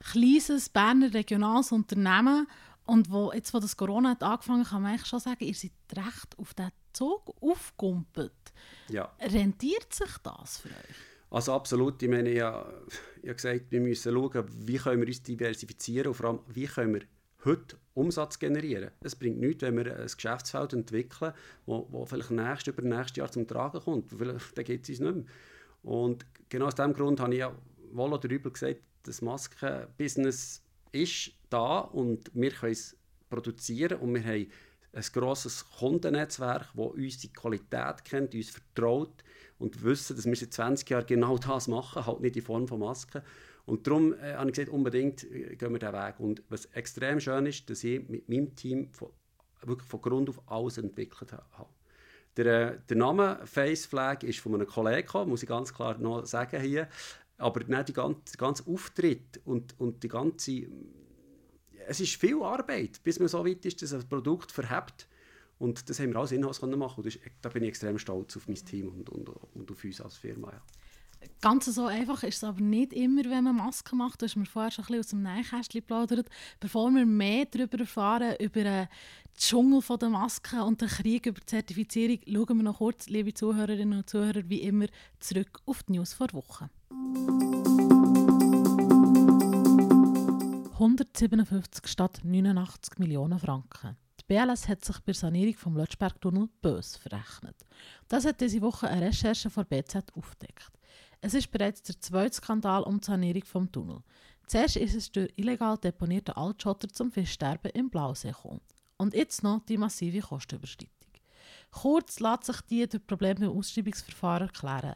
kleines 0.00 0.68
Berner 0.68 1.14
regionales 1.14 1.70
Unternehmen 1.70 2.48
und 2.86 3.08
wo, 3.08 3.32
jetzt, 3.32 3.54
wo 3.54 3.60
das 3.60 3.76
Corona 3.76 4.10
hat 4.10 4.24
angefangen 4.24 4.62
hat, 4.64 4.70
kann 4.70 4.82
man 4.82 4.92
eigentlich 4.92 5.06
schon 5.06 5.20
sagen, 5.20 5.44
ihr 5.44 5.54
seid 5.54 5.70
recht 5.94 6.36
auf 6.38 6.54
diesen 6.54 6.72
Zug 6.92 7.36
aufgumpelt. 7.40 8.32
Ja. 8.88 9.12
Rentiert 9.20 9.94
sich 9.94 10.18
das 10.24 10.58
für 10.58 10.70
euch? 10.70 11.09
Also 11.30 11.52
absolut. 11.52 12.02
Ich 12.02 12.08
meine, 12.08 12.30
ich 12.30 12.40
habe, 12.40 12.84
gesagt, 13.22 13.66
wir 13.70 13.80
müssen 13.80 14.12
schauen, 14.12 14.44
wie 14.66 14.76
können 14.76 15.00
wir 15.00 15.08
uns 15.08 15.22
diversifizieren 15.22 16.08
und 16.08 16.14
vor 16.14 16.26
allem, 16.26 16.40
wie 16.48 16.66
können 16.66 16.94
wir 16.94 17.02
heute 17.44 17.76
Umsatz 17.94 18.38
generieren. 18.38 18.90
Es 19.00 19.16
bringt 19.16 19.38
nichts, 19.38 19.62
wenn 19.62 19.76
wir 19.76 19.96
ein 19.96 20.06
Geschäftsfeld 20.06 20.72
entwickeln, 20.72 21.32
wo, 21.66 21.86
wo 21.90 22.04
vielleicht 22.04 22.32
nächstes 22.32 22.74
über 22.74 22.82
nächstes 22.82 23.16
Jahr 23.16 23.30
zum 23.30 23.46
Tragen 23.46 23.80
kommt. 23.80 24.10
Vielleicht 24.10 24.58
dann 24.58 24.64
geht 24.64 24.82
es 24.82 24.90
uns 24.90 25.00
nicht 25.00 25.14
mehr. 25.14 25.24
Und 25.82 26.26
genau 26.48 26.66
aus 26.66 26.74
diesem 26.74 26.92
Grund 26.92 27.20
habe 27.20 27.32
ich 27.32 27.40
ja 27.40 27.54
wohl 27.92 28.12
oder 28.12 28.28
übel 28.28 28.52
gesagt, 28.52 28.80
das 29.04 29.22
Maskenbusiness 29.22 30.62
ist 30.92 31.32
da 31.48 31.78
und 31.78 32.30
wir 32.34 32.50
können 32.50 32.72
es 32.72 32.96
produzieren 33.30 34.00
und 34.00 34.14
wir 34.14 34.24
haben 34.24 34.50
ein 34.92 35.04
grosses 35.12 35.64
Kundennetzwerk, 35.78 36.72
das 36.74 36.86
unsere 36.86 37.32
Qualität 37.32 38.04
kennt, 38.04 38.34
uns 38.34 38.50
vertraut 38.50 39.22
und 39.60 39.84
wissen, 39.84 40.16
dass 40.16 40.24
wir 40.24 40.34
seit 40.34 40.52
20 40.52 40.88
Jahren 40.90 41.06
genau 41.06 41.38
das 41.38 41.68
machen, 41.68 42.04
halt 42.04 42.20
nicht 42.20 42.36
in 42.36 42.42
Form 42.42 42.66
von 42.66 42.80
Masken. 42.80 43.22
Und 43.66 43.86
darum 43.86 44.14
äh, 44.14 44.34
habe 44.34 44.50
ich 44.50 44.56
gesagt, 44.56 44.72
unbedingt 44.72 45.22
äh, 45.24 45.54
gehen 45.54 45.72
wir 45.72 45.78
diesen 45.78 45.92
Weg. 45.92 46.18
Und 46.18 46.42
was 46.48 46.64
extrem 46.66 47.20
schön 47.20 47.46
ist, 47.46 47.68
dass 47.68 47.84
ich 47.84 48.08
mit 48.08 48.28
meinem 48.28 48.56
Team 48.56 48.90
von, 48.90 49.10
wirklich 49.62 49.88
von 49.88 50.00
Grund 50.00 50.28
auf 50.30 50.40
alles 50.50 50.78
entwickelt 50.78 51.32
habe. 51.32 51.68
Der, 52.36 52.72
äh, 52.72 52.78
der 52.88 52.96
Name 52.96 53.40
Face 53.44 53.86
Flag 53.86 54.22
ist 54.22 54.40
von 54.40 54.54
einem 54.54 54.66
Kollegen 54.66 55.06
gekommen, 55.06 55.30
muss 55.30 55.42
ich 55.42 55.48
ganz 55.48 55.72
klar 55.72 55.98
noch 55.98 56.24
sagen 56.24 56.60
hier. 56.60 56.88
Aber 57.36 57.62
nicht 57.62 57.88
die 57.88 57.92
ganze, 57.92 58.22
der 58.32 58.38
ganze 58.38 58.66
Auftritt 58.66 59.40
und, 59.44 59.78
und 59.78 60.02
die 60.02 60.08
ganze... 60.08 60.66
Es 61.86 62.00
ist 62.00 62.16
viel 62.16 62.42
Arbeit, 62.42 63.02
bis 63.02 63.18
man 63.18 63.28
so 63.28 63.44
weit 63.44 63.64
ist, 63.66 63.82
dass 63.82 63.92
ein 63.92 64.08
Produkt 64.08 64.52
verhebt. 64.52 65.06
Und 65.60 65.90
das 65.90 66.00
haben 66.00 66.08
wir 66.08 66.16
alles 66.16 66.32
in-house 66.32 66.62
machen. 66.62 67.04
Ist, 67.04 67.20
da 67.42 67.50
bin 67.50 67.62
ich 67.62 67.68
extrem 67.68 67.98
stolz 67.98 68.34
auf 68.36 68.48
mein 68.48 68.56
Team 68.56 68.88
und, 68.88 69.10
und, 69.10 69.28
und 69.28 69.70
auf 69.70 69.84
uns 69.84 70.00
als 70.00 70.16
Firma. 70.16 70.50
Ja. 70.50 70.62
Ganz 71.42 71.66
so 71.66 71.84
einfach 71.84 72.22
ist 72.22 72.36
es 72.36 72.44
aber 72.44 72.62
nicht 72.62 72.94
immer, 72.94 73.24
wenn 73.24 73.44
man 73.44 73.56
Masken 73.56 73.98
macht. 73.98 74.22
Du 74.22 74.24
hast 74.26 74.36
mir 74.36 74.46
vorher 74.46 74.70
schon 74.70 74.86
ein 74.86 74.98
bisschen 74.98 75.00
aus 75.00 75.08
dem 75.08 75.22
Nähkästchen 75.22 75.80
geplaudert. 75.82 76.30
Bevor 76.60 76.90
wir 76.90 77.04
mehr 77.04 77.44
darüber 77.44 77.78
erfahren, 77.80 78.36
über 78.40 78.64
den 78.64 78.88
Dschungel 79.36 79.82
der 79.98 80.08
Masken 80.08 80.60
und 80.60 80.80
den 80.80 80.88
Krieg 80.88 81.26
über 81.26 81.40
die 81.40 81.46
Zertifizierung, 81.46 82.20
schauen 82.26 82.56
wir 82.56 82.64
noch 82.64 82.78
kurz, 82.78 83.08
liebe 83.08 83.34
Zuhörerinnen 83.34 83.98
und 83.98 84.08
Zuhörer, 84.08 84.48
wie 84.48 84.62
immer 84.62 84.86
zurück 85.18 85.60
auf 85.66 85.82
die 85.82 85.92
News 85.92 86.14
vor 86.14 86.28
Woche. 86.32 86.70
157 90.72 91.86
statt 91.86 92.20
89 92.24 92.98
Millionen 92.98 93.38
Franken. 93.38 93.98
BLS 94.30 94.68
hat 94.68 94.84
sich 94.84 94.96
bei 95.00 95.06
der 95.06 95.14
Sanierung 95.14 95.56
vom 95.56 95.76
Lötschbergtunnel 95.76 96.48
bös 96.62 96.94
verrechnet. 96.94 97.56
Das 98.06 98.24
hat 98.24 98.40
diese 98.40 98.62
Woche 98.62 98.86
eine 98.86 99.06
Recherche 99.06 99.50
von 99.50 99.66
BZ 99.66 100.04
aufgedeckt. 100.14 100.70
Es 101.20 101.34
ist 101.34 101.50
bereits 101.50 101.82
der 101.82 102.00
zweite 102.00 102.36
Skandal 102.36 102.84
um 102.84 103.00
die 103.00 103.06
Sanierung 103.06 103.42
des 103.42 103.72
Tunnels. 103.72 104.02
Zuerst 104.46 104.76
ist 104.76 104.94
es 104.94 105.10
durch 105.10 105.32
illegal 105.34 105.78
deponierte 105.78 106.36
Altschotter 106.36 106.88
zum 106.88 107.10
Fischsterben 107.10 107.72
im 107.72 107.90
Blausee 107.90 108.28
gekommen. 108.28 108.60
Und 108.98 109.14
jetzt 109.14 109.42
noch 109.42 109.66
die 109.66 109.78
massive 109.78 110.20
Kostenüberschreitung. 110.20 111.10
Kurz 111.72 112.20
lässt 112.20 112.44
sich 112.44 112.60
die 112.60 112.88
durch 112.88 113.04
Probleme 113.04 113.46
im 113.46 113.58
Ausschreibungsverfahren 113.58 114.46
erklären. 114.46 114.94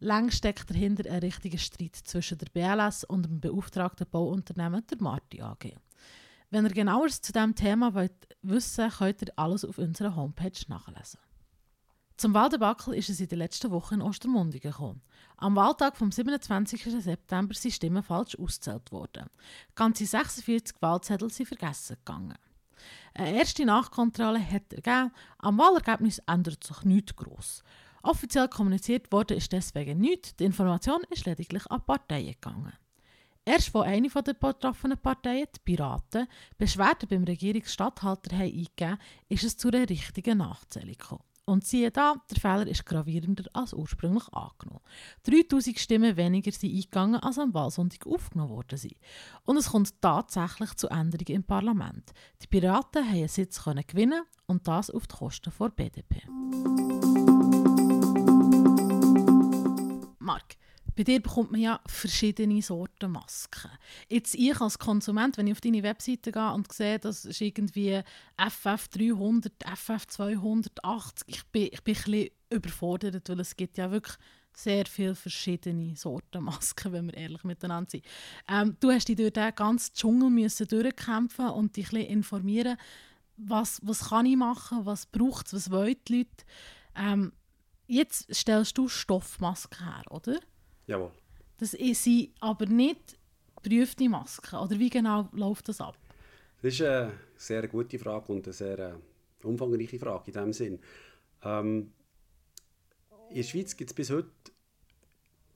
Längst 0.00 0.38
steckt 0.38 0.68
dahinter 0.68 1.08
ein 1.08 1.20
richtiger 1.20 1.58
Streit 1.58 1.94
zwischen 1.94 2.38
der 2.38 2.46
BLS 2.46 3.04
und 3.04 3.26
dem 3.26 3.40
beauftragten 3.40 4.08
Bauunternehmen 4.10 4.84
der 4.88 5.00
Marti 5.00 5.40
AG. 5.40 5.76
Wenn 6.52 6.66
ihr 6.66 6.72
genaueres 6.72 7.22
zu 7.22 7.32
diesem 7.32 7.54
Thema 7.54 7.94
wollt 7.94 8.12
wissen 8.42 8.90
könnt 8.90 9.22
ihr 9.22 9.32
alles 9.36 9.64
auf 9.64 9.78
unserer 9.78 10.14
Homepage 10.14 10.52
nachlesen. 10.68 11.18
Zum 12.18 12.34
Waldebackel 12.34 12.92
ist 12.92 13.08
es 13.08 13.20
in 13.20 13.28
der 13.28 13.38
letzten 13.38 13.70
Woche 13.70 13.94
in 13.94 14.02
Ostermundigen 14.02 14.70
gekommen. 14.70 15.00
Am 15.38 15.56
Wahltag 15.56 15.96
vom 15.96 16.12
27. 16.12 16.82
September 17.02 17.54
sind 17.54 17.72
Stimmen 17.72 18.02
falsch 18.02 18.38
ausgezählt 18.38 18.92
worden. 18.92 19.30
Ganze 19.74 20.04
46 20.04 20.76
Wahlzettel 20.82 21.30
sind 21.30 21.46
vergessen 21.46 21.96
gegangen. 22.04 22.36
Eine 23.14 23.38
erste 23.38 23.64
Nachkontrolle 23.64 24.44
hat 24.44 24.74
ergeben, 24.74 25.10
am 25.38 25.56
Wahlergebnis 25.56 26.18
ändert 26.26 26.62
sich 26.64 26.82
nichts 26.82 27.16
gross. 27.16 27.62
Offiziell 28.02 28.48
kommuniziert 28.48 29.10
wurde 29.10 29.36
ist 29.36 29.52
deswegen 29.52 30.00
nichts, 30.00 30.36
die 30.36 30.44
Information 30.44 31.00
ist 31.08 31.24
lediglich 31.24 31.66
an 31.70 31.82
Parteien 31.86 32.34
gegangen. 32.34 32.74
Erst 33.44 33.74
als 33.74 33.86
eine 33.86 34.08
der 34.08 34.34
betroffenen 34.34 34.98
Parteien, 34.98 35.48
die 35.52 35.60
Piraten, 35.64 36.28
Beschwerden 36.58 37.08
beim 37.08 37.24
Regierungsstatthalter 37.24 38.36
eingegeben 38.36 38.98
ist 39.28 39.42
es 39.42 39.56
zu 39.56 39.68
einer 39.68 39.88
richtigen 39.88 40.38
Nachzählung 40.38 40.92
gekommen. 40.92 41.24
Und 41.44 41.66
siehe 41.66 41.90
da, 41.90 42.14
der 42.30 42.40
Fehler 42.40 42.68
ist 42.68 42.86
gravierender 42.86 43.42
als 43.52 43.74
ursprünglich 43.74 44.28
angenommen. 44.32 44.84
3000 45.24 45.76
Stimmen 45.76 46.16
weniger 46.16 46.52
sind 46.52 46.72
eingegangen, 46.72 47.20
als 47.20 47.36
am 47.36 47.52
Wahlsonntag 47.52 48.06
aufgenommen 48.06 48.50
worden 48.50 48.78
sind. 48.78 48.94
Und 49.42 49.56
es 49.56 49.70
kommt 49.70 50.00
tatsächlich 50.00 50.74
zu 50.74 50.86
Änderungen 50.86 51.34
im 51.34 51.42
Parlament. 51.42 52.12
Die 52.42 52.46
Piraten 52.46 53.04
haben 53.04 53.16
einen 53.16 53.26
Sitz 53.26 53.60
gewinnen 53.64 54.22
und 54.46 54.68
das 54.68 54.88
auf 54.88 55.08
die 55.08 55.16
Kosten 55.16 55.52
der 55.58 55.68
BDP. 55.70 56.22
Mark, 60.20 60.56
bei 60.94 61.04
dir 61.04 61.20
bekommt 61.20 61.52
man 61.52 61.60
ja 61.60 61.80
verschiedene 61.86 62.60
Sorten 62.62 63.12
Masken. 63.12 63.70
Jetzt 64.08 64.34
ich 64.34 64.60
als 64.60 64.78
Konsument, 64.78 65.38
wenn 65.38 65.46
ich 65.46 65.52
auf 65.52 65.60
deine 65.60 65.82
Webseite 65.82 66.32
gehe 66.32 66.52
und 66.52 66.72
sehe, 66.72 66.98
das 66.98 67.24
ist 67.24 67.40
irgendwie 67.40 68.00
FF300, 68.38 69.50
FF280, 69.60 71.22
ich 71.26 71.44
bin, 71.46 71.68
ich 71.72 71.82
bin 71.82 71.94
ein 71.94 72.02
bisschen 72.02 72.28
überfordert, 72.50 73.28
weil 73.28 73.40
es 73.40 73.56
gibt 73.56 73.78
ja 73.78 73.90
wirklich 73.90 74.16
sehr 74.54 74.84
viele 74.86 75.14
verschiedene 75.14 75.96
Sorten 75.96 76.44
Masken, 76.44 76.92
wenn 76.92 77.06
wir 77.06 77.14
ehrlich 77.14 77.44
miteinander 77.44 77.90
sind. 77.90 78.04
Ähm, 78.48 78.76
du 78.80 78.90
hast 78.90 79.08
dich 79.08 79.16
durch 79.16 79.32
den 79.32 79.54
ganzen 79.54 79.94
Dschungel 79.94 80.30
müssen 80.30 80.68
durchkämpfen 80.68 81.48
und 81.50 81.76
dich 81.76 81.86
ein 81.86 82.00
bisschen 82.00 82.10
informieren, 82.10 82.76
was, 83.36 83.80
was 83.82 84.10
kann 84.10 84.26
ich 84.26 84.36
machen, 84.36 84.84
was 84.84 85.06
braucht 85.06 85.46
es, 85.46 85.54
was 85.54 85.70
wollen 85.70 85.96
die 86.06 86.18
Leute. 86.18 86.44
Ähm, 86.94 87.32
jetzt 87.86 88.34
stellst 88.34 88.76
du 88.76 88.88
Stoffmasken 88.88 89.84
her, 89.84 90.04
oder? 90.10 90.38
Jawohl. 90.86 91.12
Das 91.58 91.72
sind 91.72 92.30
aber 92.40 92.66
nicht 92.66 93.18
geprüfte 93.62 94.08
Masken. 94.08 94.56
Oder 94.56 94.78
wie 94.78 94.90
genau 94.90 95.28
läuft 95.32 95.68
das 95.68 95.80
ab? 95.80 95.96
Das 96.60 96.74
ist 96.74 96.82
eine 96.82 97.12
sehr 97.36 97.66
gute 97.68 97.98
Frage 97.98 98.32
und 98.32 98.46
eine 98.46 98.52
sehr 98.52 98.78
äh, 98.78 98.94
umfangreiche 99.46 99.98
Frage 99.98 100.24
in 100.26 100.32
diesem 100.32 100.52
Sinn. 100.52 100.80
Ähm, 101.42 101.92
in 103.30 103.36
der 103.36 103.42
Schweiz 103.42 103.76
gibt 103.76 103.90
es 103.90 103.94
bis 103.94 104.10
heute 104.10 104.30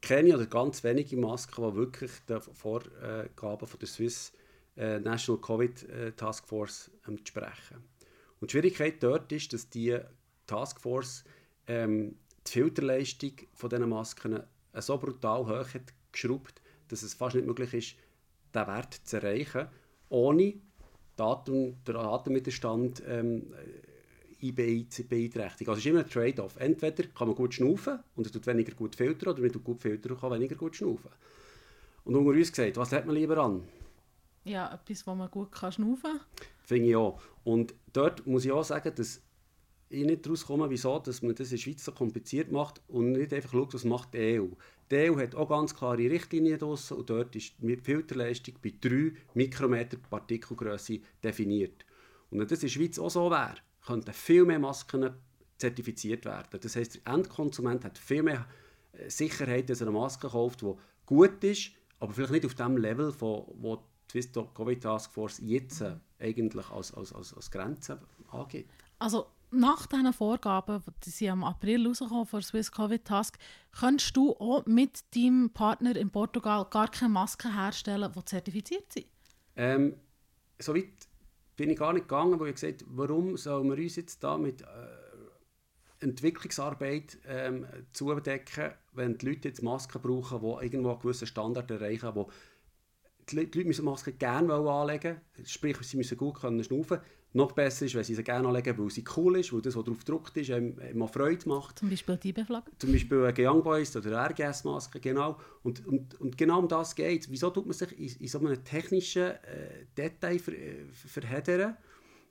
keine 0.00 0.34
oder 0.34 0.46
ganz 0.46 0.82
wenige 0.84 1.16
Masken, 1.16 1.64
die 1.68 1.76
wirklich 1.76 2.12
den 2.28 2.40
Vorgaben 2.40 3.66
von 3.66 3.78
der 3.78 3.88
Swiss 3.88 4.32
äh, 4.76 5.00
National 5.00 5.40
Covid 5.40 5.82
äh, 5.88 6.12
Task 6.12 6.46
Force 6.46 6.90
entsprechen. 7.06 7.82
Und 8.40 8.50
die 8.50 8.52
Schwierigkeit 8.52 9.02
dort 9.02 9.32
ist, 9.32 9.52
dass 9.52 9.68
die 9.68 9.98
Task 10.46 10.80
Force 10.80 11.24
ähm, 11.66 12.16
die 12.46 12.52
Filterleistung 12.52 13.32
von 13.52 13.70
diesen 13.70 13.88
Masken 13.88 14.42
so 14.82 14.98
brutal 14.98 15.46
hoch 15.46 15.74
hat 15.74 15.92
geschraubt, 16.12 16.60
dass 16.88 17.02
es 17.02 17.14
fast 17.14 17.36
nicht 17.36 17.46
möglich 17.46 17.74
ist, 17.74 17.96
diesen 18.54 18.66
Wert 18.66 18.94
zu 18.94 19.16
erreichen, 19.16 19.68
ohne 20.08 20.54
Datum, 21.16 21.76
den 21.84 21.96
Atemwiderstand 21.96 23.02
ähm, 23.06 23.52
zu 24.88 25.04
beeinträchtigen. 25.04 25.70
Also 25.70 25.78
es 25.78 25.78
ist 25.78 25.86
immer 25.86 26.00
ein 26.00 26.10
Trade-off. 26.10 26.56
Entweder 26.56 27.04
kann 27.08 27.28
man 27.28 27.36
gut 27.36 27.54
schnaufen 27.54 28.00
und 28.14 28.26
es 28.26 28.32
tut 28.32 28.46
weniger 28.46 28.74
gut 28.74 28.94
filtern, 28.94 29.30
oder 29.30 29.42
wenn 29.42 29.50
man 29.50 29.64
gut 29.64 29.82
filtern 29.82 30.12
und 30.12 30.20
kann 30.20 30.32
weniger 30.32 30.54
gut 30.54 30.76
schnaufen. 30.76 31.10
Und 32.04 32.14
unter 32.14 32.30
uns 32.30 32.52
gesagt, 32.52 32.76
was 32.76 32.92
hat 32.92 33.06
man 33.06 33.16
lieber 33.16 33.38
an? 33.38 33.62
Ja, 34.44 34.72
etwas, 34.72 35.06
wo 35.06 35.14
man 35.14 35.30
gut 35.30 35.50
kann 35.50 35.72
schnaufen 35.72 36.02
kann. 36.02 36.20
Finde 36.62 36.88
ich 36.88 36.96
auch. 36.96 37.20
Und 37.42 37.74
dort 37.92 38.26
muss 38.26 38.44
ich 38.44 38.52
auch 38.52 38.62
sagen, 38.62 38.92
dass 38.94 39.22
ich 39.88 40.04
nicht 40.04 40.26
daraus 40.26 40.46
komme, 40.46 40.68
wieso 40.68 40.98
dass 40.98 41.22
man 41.22 41.34
das 41.34 41.48
in 41.50 41.56
der 41.56 41.62
Schweiz 41.62 41.84
so 41.84 41.92
kompliziert 41.92 42.50
macht 42.50 42.80
und 42.88 43.12
nicht 43.12 43.32
einfach 43.32 43.52
schaut, 43.52 43.74
was 43.74 43.84
macht 43.84 44.14
die 44.14 44.40
EU. 44.40 44.48
Die 44.90 45.10
EU 45.10 45.18
hat 45.18 45.34
auch 45.34 45.48
ganz 45.48 45.74
klare 45.74 45.98
Richtlinien 45.98 46.58
draussen 46.58 46.96
und 46.96 47.10
dort 47.10 47.34
ist 47.36 47.54
die 47.58 47.76
Filterleistung 47.76 48.54
bei 48.62 48.72
3 48.80 49.12
Mikrometer 49.34 49.96
Partikelgröße 49.96 51.00
definiert. 51.22 51.84
Und 52.30 52.40
wenn 52.40 52.48
das 52.48 52.62
in 52.62 52.68
der 52.68 52.72
Schweiz 52.72 52.98
auch 52.98 53.10
so 53.10 53.30
wäre, 53.30 53.56
könnten 53.84 54.12
viel 54.12 54.44
mehr 54.44 54.58
Masken 54.58 55.10
zertifiziert 55.58 56.24
werden. 56.24 56.60
Das 56.60 56.76
heisst, 56.76 56.96
der 56.96 57.14
Endkonsument 57.14 57.84
hat 57.84 57.98
viel 57.98 58.22
mehr 58.22 58.46
äh, 58.92 59.08
Sicherheit, 59.08 59.70
dass 59.70 59.80
er 59.80 59.88
eine 59.88 59.96
Maske 59.96 60.28
kauft, 60.28 60.62
die 60.62 60.74
gut 61.06 61.42
ist, 61.44 61.70
aber 61.98 62.12
vielleicht 62.12 62.32
nicht 62.32 62.46
auf 62.46 62.54
dem 62.54 62.76
Level, 62.76 63.12
von, 63.12 63.44
wo 63.54 63.76
die 63.76 63.82
Swiss 64.10 64.30
Covid 64.32 64.82
Task 64.82 65.12
Force 65.12 65.40
jetzt 65.42 65.80
äh, 65.80 65.96
eigentlich 66.18 66.68
als, 66.70 66.92
als, 66.94 67.12
als, 67.12 67.32
als 67.34 67.50
Grenze 67.50 68.00
angeht. 68.30 68.68
Also 68.98 69.26
nach 69.50 69.86
diesen 69.86 70.12
Vorgaben, 70.12 70.82
die 71.04 71.10
sind 71.10 71.28
im 71.28 71.44
April 71.44 71.86
rausgekommen 71.86 72.26
von 72.26 72.42
Swiss 72.42 72.70
Covid 72.70 73.04
Task, 73.04 73.38
kannst 73.72 74.16
du 74.16 74.32
auch 74.36 74.66
mit 74.66 75.04
deinem 75.14 75.50
Partner 75.50 75.96
in 75.96 76.10
Portugal 76.10 76.66
gar 76.70 76.88
keine 76.90 77.12
Masken 77.12 77.54
herstellen, 77.54 78.12
die 78.14 78.24
zertifiziert 78.24 78.92
sind? 78.92 79.06
Ähm, 79.56 79.96
so 80.58 80.74
weit 80.74 81.08
bin 81.56 81.70
ich 81.70 81.78
gar 81.78 81.92
nicht 81.92 82.08
gegangen, 82.08 82.38
wo 82.38 82.44
ich 82.44 82.54
gesagt 82.54 82.84
warum 82.88 83.36
sollen 83.36 83.68
wir 83.68 83.82
uns 83.82 83.96
jetzt 83.96 84.22
da 84.22 84.36
mit 84.36 84.62
äh, 84.62 84.64
Entwicklungsarbeit 86.00 87.18
ähm, 87.26 87.66
zudecken, 87.92 88.72
wenn 88.92 89.16
die 89.16 89.26
Leute 89.26 89.48
jetzt 89.48 89.62
Masken 89.62 90.02
brauchen, 90.02 90.40
die 90.40 90.66
irgendwo 90.66 90.90
einen 90.90 91.00
gewissen 91.00 91.26
Standard 91.26 91.70
erreichen, 91.70 92.10
wo 92.14 92.30
die 93.30 93.36
Leute 93.36 93.64
müssen 93.64 93.84
Masken 93.84 94.18
gerne 94.18 94.54
anlegen 94.54 95.20
sprich, 95.44 95.76
sie 95.82 95.96
müssen 95.96 96.16
gut 96.16 96.40
können 96.40 96.62
schnaufen 96.62 97.00
noch 97.36 97.52
besser 97.52 97.84
ist, 97.84 97.94
wenn 97.94 98.02
sie 98.02 98.14
sie 98.14 98.24
gerne 98.24 98.48
anlegen, 98.48 98.76
weil 98.78 98.90
sie 98.90 99.04
cool 99.16 99.38
ist, 99.38 99.52
weil 99.52 99.60
das, 99.60 99.76
was 99.76 99.84
drauf 99.84 99.98
gedruckt 99.98 100.36
ist, 100.38 100.50
einem, 100.50 100.78
einem 100.78 101.06
Freude 101.06 101.46
macht. 101.48 101.78
Zum 101.78 101.90
Beispiel 101.90 102.16
die 102.16 102.32
Beflagge? 102.32 102.70
Zum 102.78 102.90
Beispiel 102.92 103.24
eine 103.24 103.48
Young 103.50 103.62
Boys 103.62 103.94
oder 103.94 104.24
eine 104.24 104.30
RGS-Maske, 104.30 105.00
genau. 105.00 105.38
Und, 105.62 105.86
und, 105.86 106.18
und 106.18 106.38
genau 106.38 106.60
um 106.60 106.68
das 106.68 106.94
geht 106.94 107.22
es. 107.22 107.30
Wieso 107.30 107.50
tut 107.50 107.66
man 107.66 107.74
sich 107.74 107.92
in, 107.98 108.22
in 108.22 108.28
so 108.28 108.38
einem 108.38 108.64
technischen 108.64 109.22
äh, 109.22 109.84
Detail 109.96 110.38
ver, 110.38 110.54
äh, 110.54 110.86
verheddern 110.90 111.76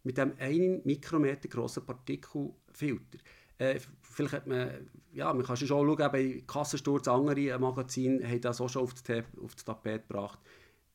mit 0.03 0.19
einem 0.19 0.33
1 0.39 0.85
Mikrometer 0.85 1.47
grossen 1.49 1.85
Partikelfilter? 1.85 3.19
Äh, 3.59 3.79
vielleicht 4.01 4.33
hat 4.33 4.47
man, 4.47 4.89
ja, 5.13 5.31
man 5.31 5.45
kann 5.45 5.55
schon 5.55 5.67
schauen, 5.67 5.95
bei 5.95 6.43
Kassensturz, 6.47 7.07
andere 7.07 7.57
Magazine 7.59 8.27
haben 8.27 8.41
das 8.41 8.59
auch 8.59 8.69
schon 8.69 8.81
auf 8.81 8.93
das, 8.95 9.23
auf 9.41 9.53
das 9.53 9.65
Tapet 9.65 10.07
gebracht. 10.07 10.39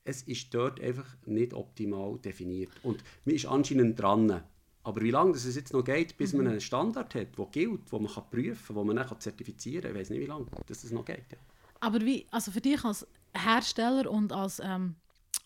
Es 0.05 0.23
ist 0.23 0.53
dort 0.55 0.81
einfach 0.81 1.17
nicht 1.27 1.55
optimal 1.55 2.19
definiert. 2.19 2.73
Und 2.83 3.03
man 3.25 3.35
ist 3.35 3.47
anscheinend 3.47 4.01
dran. 4.01 4.43
Aber 4.83 5.01
wie 5.03 5.11
lange 5.11 5.33
es 5.33 5.55
jetzt 5.55 5.73
noch 5.73 5.85
geht, 5.85 6.17
bis 6.17 6.33
mhm. 6.33 6.39
man 6.39 6.49
einen 6.53 6.61
Standard 6.61 7.15
hat, 7.15 7.39
der 7.39 7.47
gilt, 7.47 7.93
den 7.93 8.03
man 8.03 8.13
kann 8.13 8.25
prüfen 8.31 8.67
kann, 8.75 8.77
den 8.77 8.87
man 8.87 8.97
dann 8.97 9.21
zertifizieren 9.21 9.83
kann, 9.83 9.93
ich 9.93 9.99
weiß 9.99 10.11
nicht, 10.11 10.21
wie 10.21 10.27
lange 10.27 10.47
das 10.67 10.91
noch 10.91 11.05
geht. 11.05 11.25
Ja. 11.31 11.39
Aber 11.81 12.01
wie, 12.01 12.27
also 12.31 12.51
für 12.51 12.61
dich 12.61 12.83
als 12.85 13.07
Hersteller 13.35 14.11
und 14.11 14.33
als 14.33 14.61
ähm, 14.63 14.97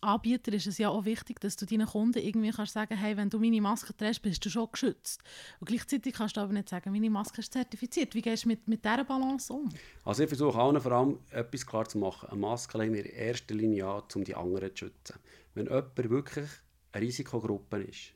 Anbieter 0.04 0.52
ist 0.52 0.66
es 0.66 0.78
ja 0.78 0.88
auch 0.88 1.04
wichtig, 1.04 1.40
dass 1.40 1.56
du 1.56 1.66
deinen 1.66 1.86
Kunden 1.86 2.18
irgendwie 2.18 2.50
kannst 2.50 2.72
sagen 2.72 2.96
hey, 2.96 3.16
wenn 3.16 3.30
du 3.30 3.38
meine 3.38 3.60
Maske 3.60 3.96
trägst, 3.96 4.22
bist 4.22 4.44
du 4.44 4.50
schon 4.50 4.68
geschützt. 4.70 5.22
Und 5.60 5.66
gleichzeitig 5.68 6.14
kannst 6.14 6.36
du 6.36 6.40
aber 6.40 6.52
nicht 6.52 6.68
sagen, 6.68 6.92
meine 6.92 7.10
Maske 7.10 7.40
ist 7.40 7.52
zertifiziert. 7.52 8.14
Wie 8.14 8.22
gehst 8.22 8.44
du 8.44 8.48
mit, 8.48 8.68
mit 8.68 8.84
dieser 8.84 9.04
Balance 9.04 9.52
um? 9.52 9.68
Also 10.04 10.22
ich 10.22 10.28
versuche 10.28 10.58
allen 10.58 10.80
vor 10.80 10.92
allem 10.92 11.18
etwas 11.30 11.66
klar 11.66 11.88
zu 11.88 11.98
machen. 11.98 12.28
Eine 12.28 12.40
Maske 12.40 12.78
legen 12.78 12.94
wir 12.94 13.04
in 13.04 13.12
erster 13.12 13.54
Linie 13.54 13.86
an, 13.86 14.02
um 14.14 14.24
die 14.24 14.34
anderen 14.34 14.70
zu 14.70 14.86
schützen. 14.86 15.18
Wenn 15.54 15.66
jemand 15.66 15.96
wirklich 15.96 16.48
eine 16.92 17.04
Risikogruppe 17.04 17.82
ist, 17.82 18.12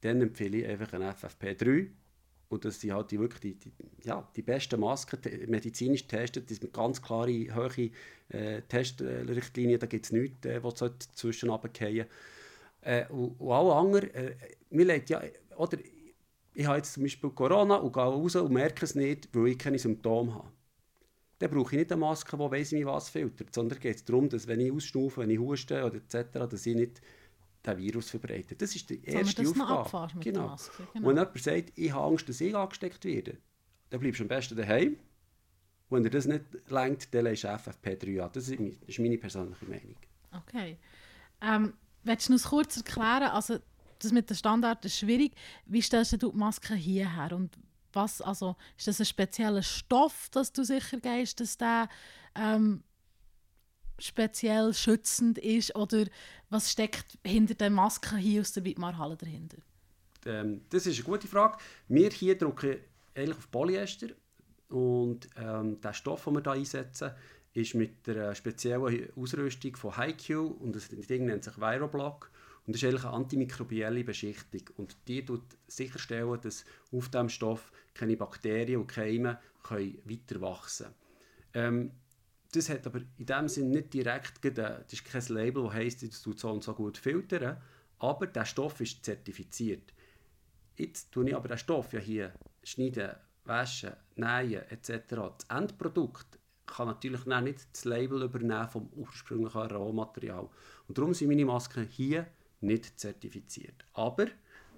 dann 0.00 0.20
empfehle 0.20 0.58
ich 0.58 0.66
einfach 0.66 0.92
eine 0.94 1.12
FFP3 1.12 1.90
und 2.50 2.64
das 2.64 2.80
sind 2.80 2.92
halt 2.92 3.10
die, 3.12 3.20
wirklich 3.20 3.40
die, 3.40 3.54
die, 3.54 3.72
ja, 4.02 4.28
die 4.34 4.42
besten 4.42 4.80
Masken, 4.80 5.18
medizinisch 5.46 6.02
getestet, 6.02 6.50
das 6.50 6.60
mit 6.60 6.72
ganz 6.72 7.00
klare, 7.00 7.46
hohe 7.54 7.90
äh, 8.28 8.62
Testrichtlinien, 8.62 9.78
da 9.78 9.86
gibt 9.86 10.06
es 10.06 10.12
nichts, 10.12 10.44
äh, 10.46 10.62
was 10.62 10.74
zwischen 11.14 11.48
runterfallen 11.48 12.06
äh, 12.82 13.06
und, 13.08 13.40
und 13.40 13.52
alle 13.52 13.74
anderen, 13.74 14.10
äh, 14.14 14.34
mir 14.70 15.00
ja, 15.06 15.22
oder 15.56 15.78
ich 16.54 16.66
habe 16.66 16.78
jetzt 16.78 16.94
zum 16.94 17.04
Beispiel 17.04 17.30
Corona 17.30 17.76
und 17.76 17.92
gehe 17.92 18.02
raus 18.02 18.34
und 18.34 18.52
merke 18.52 18.84
es 18.84 18.96
nicht, 18.96 19.28
weil 19.32 19.48
ich 19.48 19.58
keine 19.58 19.78
Symptome 19.78 20.34
habe. 20.34 20.48
Dann 21.38 21.50
brauche 21.50 21.74
ich 21.74 21.78
nicht 21.78 21.92
eine 21.92 22.00
Maske, 22.00 22.36
die 22.36 22.50
weiss 22.50 22.72
wie 22.72 22.84
was 22.84 23.08
filtert, 23.08 23.54
sondern 23.54 23.78
geht 23.78 23.96
es 23.96 24.04
darum, 24.04 24.28
dass 24.28 24.46
wenn 24.46 24.60
ich 24.60 24.72
ausschnaufe, 24.72 25.20
wenn 25.20 25.30
ich 25.30 25.38
huste 25.38 25.84
oder 25.84 25.96
etc., 25.96 26.50
dass 26.50 26.66
ich 26.66 26.74
nicht 26.74 27.00
den 27.66 27.78
Virus 27.78 28.10
verbreitet. 28.10 28.60
Das 28.60 28.74
ist 28.74 28.88
die 28.88 29.04
erste 29.04 29.44
so, 29.44 29.62
Aufgabe. 29.64 30.14
Mit 30.14 30.24
genau. 30.24 30.48
Maske, 30.48 30.86
genau. 30.92 31.08
Wenn 31.08 31.16
jemand 31.16 31.42
sagt, 31.42 31.72
ich 31.74 31.92
habe 31.92 32.04
Angst, 32.04 32.28
dass 32.28 32.40
ich 32.40 32.54
angesteckt 32.54 33.04
werde, 33.04 33.38
dann 33.90 34.00
bleibst 34.00 34.20
du 34.20 34.24
am 34.24 34.28
besten 34.28 34.56
daheim. 34.56 34.96
Wenn 35.90 36.02
dir 36.04 36.10
das 36.10 36.26
nicht 36.26 36.44
lenkt, 36.68 37.12
dann 37.12 37.24
legst 37.24 37.44
du 37.44 37.48
FFP3 37.48 38.20
an. 38.20 38.30
Das 38.32 38.48
ist 38.48 38.98
meine 38.98 39.18
persönliche 39.18 39.64
Meinung. 39.66 39.96
Okay. 40.32 40.78
Ähm, 41.42 41.74
willst 42.04 42.28
du 42.28 42.32
uns 42.32 42.44
kurz 42.44 42.76
erklären, 42.76 43.30
also 43.30 43.58
das 43.98 44.12
mit 44.12 44.30
dem 44.30 44.36
Standard 44.36 44.84
ist 44.84 44.98
schwierig. 44.98 45.34
Wie 45.66 45.82
stellst 45.82 46.12
du 46.12 46.30
die 46.30 46.36
Maske 46.36 46.74
hierher? 46.74 47.32
Und 47.32 47.58
was, 47.92 48.22
also, 48.22 48.56
ist 48.78 48.86
das 48.86 49.00
ein 49.00 49.06
spezieller 49.06 49.62
Stoff, 49.62 50.28
dass 50.30 50.52
du 50.52 50.64
sicher 50.64 51.00
gehst, 51.00 51.40
dass 51.40 51.58
der 51.58 51.88
ähm, 52.34 52.82
speziell 54.00 54.74
schützend 54.74 55.38
ist? 55.38 55.74
Oder 55.76 56.06
was 56.48 56.70
steckt 56.70 57.18
hinter 57.24 57.54
den 57.54 57.74
Masken 57.74 58.18
hier 58.18 58.40
aus 58.40 58.52
der 58.52 58.64
Wittmarhalle 58.64 59.16
dahinter? 59.16 59.58
Ähm, 60.26 60.62
das 60.70 60.86
ist 60.86 60.96
eine 60.96 61.04
gute 61.04 61.28
Frage. 61.28 61.58
Wir 61.88 62.10
hier 62.10 62.36
drucken 62.36 62.76
eigentlich 63.14 63.38
auf 63.38 63.50
Polyester. 63.50 64.08
Und 64.68 65.28
ähm, 65.36 65.80
der 65.80 65.92
Stoff, 65.92 66.24
den 66.24 66.34
wir 66.34 66.42
hier 66.42 66.52
einsetzen, 66.52 67.10
ist 67.52 67.74
mit 67.74 68.06
der 68.06 68.34
speziellen 68.34 69.10
Ausrüstung 69.16 69.76
von 69.76 69.96
HiQ 69.96 70.30
und 70.60 70.76
das 70.76 70.88
Ding 70.88 71.26
nennt 71.26 71.44
sich 71.44 71.58
Viroblock 71.58 72.30
und 72.66 72.74
das 72.74 72.82
ist 72.82 72.88
eigentlich 72.88 73.04
eine 73.04 73.14
antimikrobielle 73.14 74.04
Beschichtung 74.04 74.62
und 74.76 74.96
die 75.08 75.24
tut 75.24 75.42
sicherstellen, 75.66 76.40
dass 76.40 76.64
auf 76.92 77.08
dem 77.08 77.28
Stoff 77.28 77.72
keine 77.94 78.16
Bakterien 78.16 78.80
und 78.80 78.86
Keime 78.86 79.40
können 79.64 79.98
weiter 80.04 80.40
wachsen 80.40 80.86
können. 80.86 80.94
Ähm, 81.54 81.90
das 82.52 82.68
hat 82.68 82.86
aber 82.86 83.00
in 83.18 83.26
dem 83.26 83.48
Sinne 83.48 83.70
nicht 83.70 83.94
direkt, 83.94 84.44
das 84.56 84.92
ist 84.92 85.04
kein 85.04 85.22
Label, 85.34 85.64
das 85.64 85.72
heisst, 85.74 86.02
das 86.02 86.22
tut 86.22 86.38
so 86.38 86.50
und 86.50 86.64
so 86.64 86.74
gut 86.74 86.98
filtern, 86.98 87.56
aber 87.98 88.26
der 88.26 88.44
Stoff 88.44 88.80
ist 88.80 89.04
zertifiziert. 89.04 89.92
Jetzt 90.76 91.12
tue 91.12 91.28
ich 91.28 91.36
aber 91.36 91.48
den 91.48 91.58
Stoff 91.58 91.92
ja 91.92 92.00
hier 92.00 92.32
schneiden, 92.62 93.10
waschen, 93.44 93.92
nähen 94.16 94.62
etc. 94.70 94.90
Das 95.08 95.46
Endprodukt 95.48 96.38
kann 96.66 96.86
natürlich 96.86 97.26
nicht 97.26 97.66
das 97.72 97.84
Label 97.84 98.22
übernehmen 98.22 98.68
vom 98.68 98.88
ursprünglichen 98.94 99.60
Rohmaterial. 99.60 100.48
Und 100.88 100.96
darum 100.98 101.12
sind 101.14 101.28
meine 101.28 101.44
Masken 101.44 101.86
hier 101.86 102.26
nicht 102.60 102.98
zertifiziert. 102.98 103.84
Aber 103.92 104.26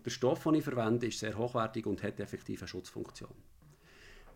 der 0.05 0.11
Stoff, 0.11 0.43
den 0.45 0.55
ich 0.55 0.65
verwende, 0.65 1.07
ist 1.07 1.21
sehr 1.21 1.37
hochwertig 1.37 1.87
und 1.87 2.03
hat 2.03 2.19
effektiv 2.19 2.63
eine 2.63 2.69
Schutzfunktion. 2.69 3.35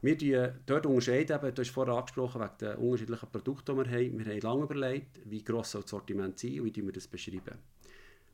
Wir 0.07 0.17
die 0.17 0.49
dort 0.67 0.87
unterscheiden, 0.87 1.35
eben, 1.35 1.53
du 1.53 1.63
hast 1.63 1.71
vorher 1.73 1.97
angesprochen, 1.97 2.41
wegen 2.41 2.59
den 2.61 2.77
unterschiedlichen 2.77 3.29
Produkten, 3.29 3.77
die 3.77 3.85
wir 3.85 3.91
haben. 3.91 4.19
Wir 4.25 4.33
haben 4.35 4.41
lange 4.41 4.63
überlegt, 4.63 5.19
wie 5.25 5.43
gross 5.43 5.73
soll 5.73 5.83
das 5.83 5.91
Sortiment 5.91 6.39
sein 6.39 6.61
und 6.61 6.77
wie 6.77 6.87
wir 6.87 6.93
das 6.93 7.09
beschreiben. 7.09 7.59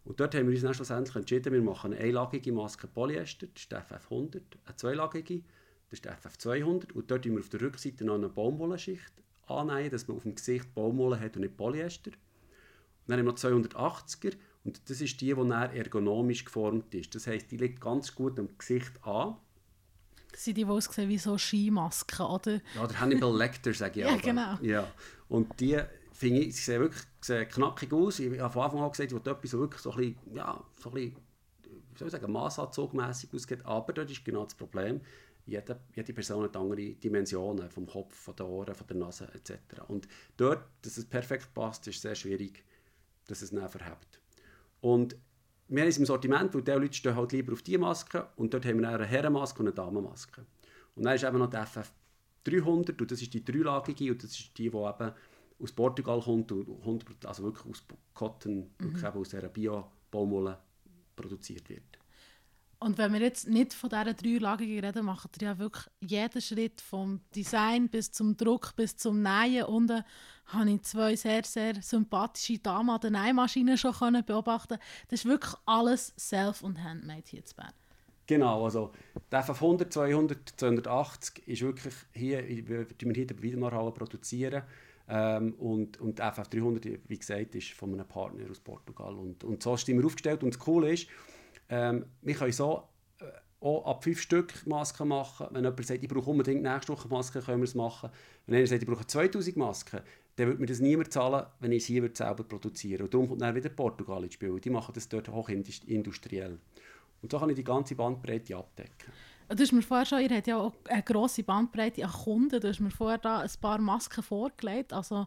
Und 0.05 0.21
dort 0.21 0.35
haben 0.35 0.49
wir 0.49 0.53
uns 0.53 0.61
dann 0.61 0.75
schlussendlich 0.75 1.17
entschieden, 1.17 1.51
wir 1.51 1.63
machen 1.63 1.95
eine 1.95 2.03
einlagige 2.03 2.53
Maske 2.53 2.89
Polyester, 2.89 3.47
das 3.47 3.63
ist 3.63 3.73
die 3.73 3.77
FF100, 3.77 4.41
eine 4.67 4.77
zweilagige, 4.77 5.45
das 5.89 5.99
ist 5.99 6.05
die 6.05 6.11
FF200 6.11 6.93
und 6.93 7.11
dort 7.11 7.25
wir 7.25 7.39
auf 7.39 7.49
der 7.49 7.63
Rückseite 7.63 8.05
noch 8.05 8.17
eine 8.17 8.29
Baumwollenschicht 8.29 9.13
annähen, 9.47 9.91
dass 9.91 10.07
man 10.07 10.19
auf 10.19 10.25
dem 10.25 10.35
Gesicht 10.35 10.75
Baumwolle 10.75 11.19
hat 11.19 11.37
und 11.37 11.43
nicht 11.43 11.57
Polyester. 11.57 12.11
Und 12.11 12.19
dann 13.07 13.19
haben 13.19 13.25
wir 13.25 13.33
noch 13.33 13.39
280er 13.39 14.35
und 14.65 14.91
das 14.91 15.01
ist 15.01 15.19
die, 15.23 15.35
die 15.35 15.79
ergonomisch 15.79 16.45
geformt 16.45 16.95
ist. 16.95 17.15
Das 17.15 17.27
heisst, 17.27 17.51
die 17.51 17.57
liegt 17.57 17.81
ganz 17.81 18.15
gut 18.15 18.39
am 18.39 18.51
Gesicht 18.59 18.93
an 19.07 19.37
das 20.33 20.45
sind 20.45 20.57
die, 20.57 20.65
die 20.65 20.71
aussehen 20.71 21.09
wie 21.09 21.19
so 21.19 21.37
Skimasken, 21.37 22.27
oder? 22.27 22.61
Ja, 22.75 22.87
der 22.87 23.01
Hannibal 23.01 23.37
Lecter, 23.37 23.73
sage 23.75 24.01
ich 24.01 24.07
Ja, 24.11 24.17
genau. 24.17 24.59
Ja. 24.63 24.91
Und 25.29 25.61
die, 25.61 25.79
finde 26.13 26.41
ich, 26.41 26.57
sie 26.57 26.63
sehen 26.63 26.81
wirklich 26.81 27.03
sehen 27.21 27.49
knackig 27.49 27.93
aus. 27.93 28.19
Ich 28.19 28.41
habe 28.41 28.53
von 28.53 28.63
Anfang 28.63 28.81
an 28.81 28.91
gesagt, 28.91 29.11
ich 29.11 29.15
wollte 29.15 29.31
etwas 29.31 29.51
so 29.51 29.59
wirklich 29.61 29.83
so 29.83 29.93
ein 29.93 29.97
bisschen, 29.97 30.17
ja, 30.35 30.65
so 30.81 30.89
ein 30.91 30.95
bisschen, 30.95 31.17
wie 31.65 31.99
soll 31.99 32.09
ich 32.09 32.13
sagen, 32.13 32.33
massanzugmässig 32.33 33.33
ausgeht. 33.35 33.65
Aber 33.65 33.93
dort 33.93 34.11
ist 34.11 34.25
genau 34.25 34.45
das 34.45 34.55
Problem, 34.55 35.01
jede, 35.47 35.81
jede 35.95 36.13
Person 36.13 36.45
hat 36.45 36.57
andere 36.57 36.95
Dimensionen, 36.95 37.69
vom 37.69 37.87
Kopf, 37.87 38.15
von 38.15 38.37
den 38.37 38.47
Ohren, 38.47 38.75
von 38.75 38.87
der 38.87 38.97
Nase 38.97 39.29
etc. 39.35 39.59
Und 39.89 40.09
dort, 40.37 40.65
dass 40.83 40.97
es 40.97 41.05
perfekt 41.05 41.53
passt, 41.53 41.87
ist 41.89 42.01
sehr 42.01 42.15
schwierig, 42.15 42.65
dass 43.27 43.43
es 43.43 43.53
nicht 43.53 43.71
verhebt. 43.71 44.21
Und 44.81 45.17
wir 45.75 45.83
haben 45.83 45.89
es 45.89 45.99
im 45.99 46.05
Sortiment, 46.05 46.55
weil 46.55 46.63
die 46.63 46.71
Leute 46.71 46.93
stehen 46.93 47.17
halt 47.17 47.33
lieber 47.33 47.55
auf 47.55 47.63
diese 47.63 47.79
Maske 47.79 48.27
und 48.37 48.53
dort 48.53 48.67
haben 48.67 48.81
wir 48.81 48.89
eine 48.89 49.07
Herrenmaske 49.07 49.61
und 49.61 49.69
eine 49.69 49.75
Damenmaske. 49.75 50.45
Und 50.95 51.05
dann 51.05 51.15
ist 51.15 51.25
eben 51.25 51.39
noch 51.39 51.49
die 51.49 51.57
FF300 51.57 53.01
und 53.01 53.11
das 53.11 53.23
ist 53.23 53.33
die 53.33 53.43
dreilagige 53.43 54.13
und 54.13 54.23
das 54.23 54.33
ist 54.33 54.59
die, 54.59 54.69
die 54.69 54.77
eben 54.77 55.13
aus 55.63 55.73
Portugal 55.73 56.21
kommt 56.21 56.53
und 56.53 56.69
100%, 56.69 57.27
also 57.27 57.45
wirklich 57.45 57.67
aus 57.67 57.85
Cotton, 58.13 58.57
mhm. 58.57 58.71
wirklich 58.79 59.05
aus 59.05 59.29
dieser 59.31 59.49
Bio-Baumwolle 59.49 60.59
produziert 61.17 61.69
wird. 61.71 61.99
Und 62.83 62.99
wenn 62.99 63.13
wir 63.13 63.21
jetzt 63.21 63.49
nicht 63.49 63.75
von 63.75 63.91
dieser 63.91 64.13
dreilagigen 64.13 64.85
reden, 64.85 65.05
machen 65.05 65.31
wir 65.39 65.49
ja 65.49 65.59
wirklich 65.59 65.85
jeden 66.01 66.41
Schritt 66.41 66.81
vom 66.81 67.21
Design 67.35 67.89
bis 67.89 68.11
zum 68.11 68.37
Druck 68.37 68.75
bis 68.75 68.97
zum 68.97 69.23
Nähen. 69.23 69.65
Unten 69.65 70.03
habe 70.47 70.71
ich 70.71 70.83
zwei 70.83 71.15
sehr, 71.15 71.45
sehr 71.45 71.81
sympathische 71.81 72.59
Damen 72.59 72.91
an 72.91 73.01
der 73.01 73.11
Nähmaschine 73.11 73.79
schon 73.79 74.25
beobachten 74.27 74.79
Das 75.09 75.21
ist 75.21 75.27
wirklich 75.27 75.55
alles 75.65 76.13
self- 76.17 76.63
und 76.63 76.83
handmade 76.83 77.23
hier 77.27 77.45
zu 77.45 77.55
Bern. 77.55 77.73
Genau, 78.27 78.65
also 78.65 78.93
der 79.31 79.45
FF100, 79.45 79.91
200, 79.91 80.55
280 80.57 81.47
ist 81.47 81.63
wirklich 81.63 81.95
hier, 82.13 82.49
wir 82.49 82.87
hier 82.99 83.17
in 83.17 83.27
der 83.27 83.43
Wiedemarhalle 83.43 83.93
produzieren. 83.93 84.63
Ähm, 85.09 85.55
und, 85.55 86.01
und 86.01 86.19
der 86.19 86.35
FF300, 86.35 86.99
wie 87.07 87.19
gesagt, 87.19 87.55
ist 87.55 87.71
von 87.73 87.93
einem 87.93 88.07
Partner 88.07 88.51
aus 88.51 88.61
Portugal. 88.61 89.15
Und, 89.15 89.45
und 89.45 89.63
so 89.63 89.77
sind 89.77 89.99
wir 89.99 90.07
aufgestellt. 90.07 90.43
Und 90.43 90.55
das 90.55 90.59
Coole 90.59 90.93
ist, 90.93 91.09
ähm, 91.73 92.05
wir 92.21 92.35
können 92.35 92.53
so 92.53 92.87
äh, 93.19 93.25
auch 93.61 93.87
ab 93.87 94.05
fünf 94.05 94.21
Stück 94.21 94.67
Masken 94.67 95.09
machen. 95.09 95.47
Wenn 95.53 95.65
jemand 95.65 95.87
sagt, 95.87 96.03
ich 96.03 96.09
brauche 96.09 96.29
unbedingt 96.29 96.63
nächste 96.63 96.93
Woche 96.93 97.09
Masken, 97.09 97.43
können 97.43 97.61
wir 97.61 97.65
es 97.65 97.75
machen. 97.75 98.11
Wenn 98.47 98.57
jemand 98.57 98.69
sagt, 98.69 98.83
ich 98.83 98.89
brauche 98.89 99.07
2000 99.07 99.57
Masken, 99.57 100.01
dann 100.37 100.47
würde 100.49 100.61
mir 100.61 100.67
das 100.67 100.81
niemand 100.81 101.11
zahlen, 101.15 101.47
wenn 101.61 101.73
ich 101.73 101.85
es 101.85 101.87
hier 101.87 102.11
selber 102.13 102.45
produzieren. 102.45 103.05
Und 103.05 103.15
darum 103.15 103.27
kommt 103.27 103.41
dann 103.41 103.55
wieder 103.55 103.71
Portugal 103.71 104.23
ins 104.23 104.35
Spiel. 104.35 104.61
Die 104.61 104.69
machen 104.69 104.93
das 104.95 105.09
dort 105.09 105.29
hochindustriell. 105.29 106.59
Und 107.23 107.33
so 107.33 107.39
kann 107.39 107.49
ich 107.49 107.57
die 107.57 107.65
ganze 107.65 107.95
Bandbreite 107.95 108.55
abdecken. 108.55 109.11
Du 109.49 109.63
hast 109.63 109.73
mir 109.73 109.83
vorher 109.83 110.07
schon, 110.07 110.21
ihr 110.21 110.31
habt 110.31 110.47
ja 110.47 110.57
auch 110.57 110.73
eine 110.89 111.03
grosse 111.03 111.43
Bandbreite 111.43 112.05
an 112.05 112.11
Kunden. 112.11 112.61
Du 112.61 112.69
hast 112.69 112.81
mir 112.81 112.91
vorher 112.91 113.19
da 113.19 113.41
ein 113.41 113.51
paar 113.61 113.79
Masken 113.79 114.23
vorgelegt. 114.23 114.93
Also, 114.93 115.27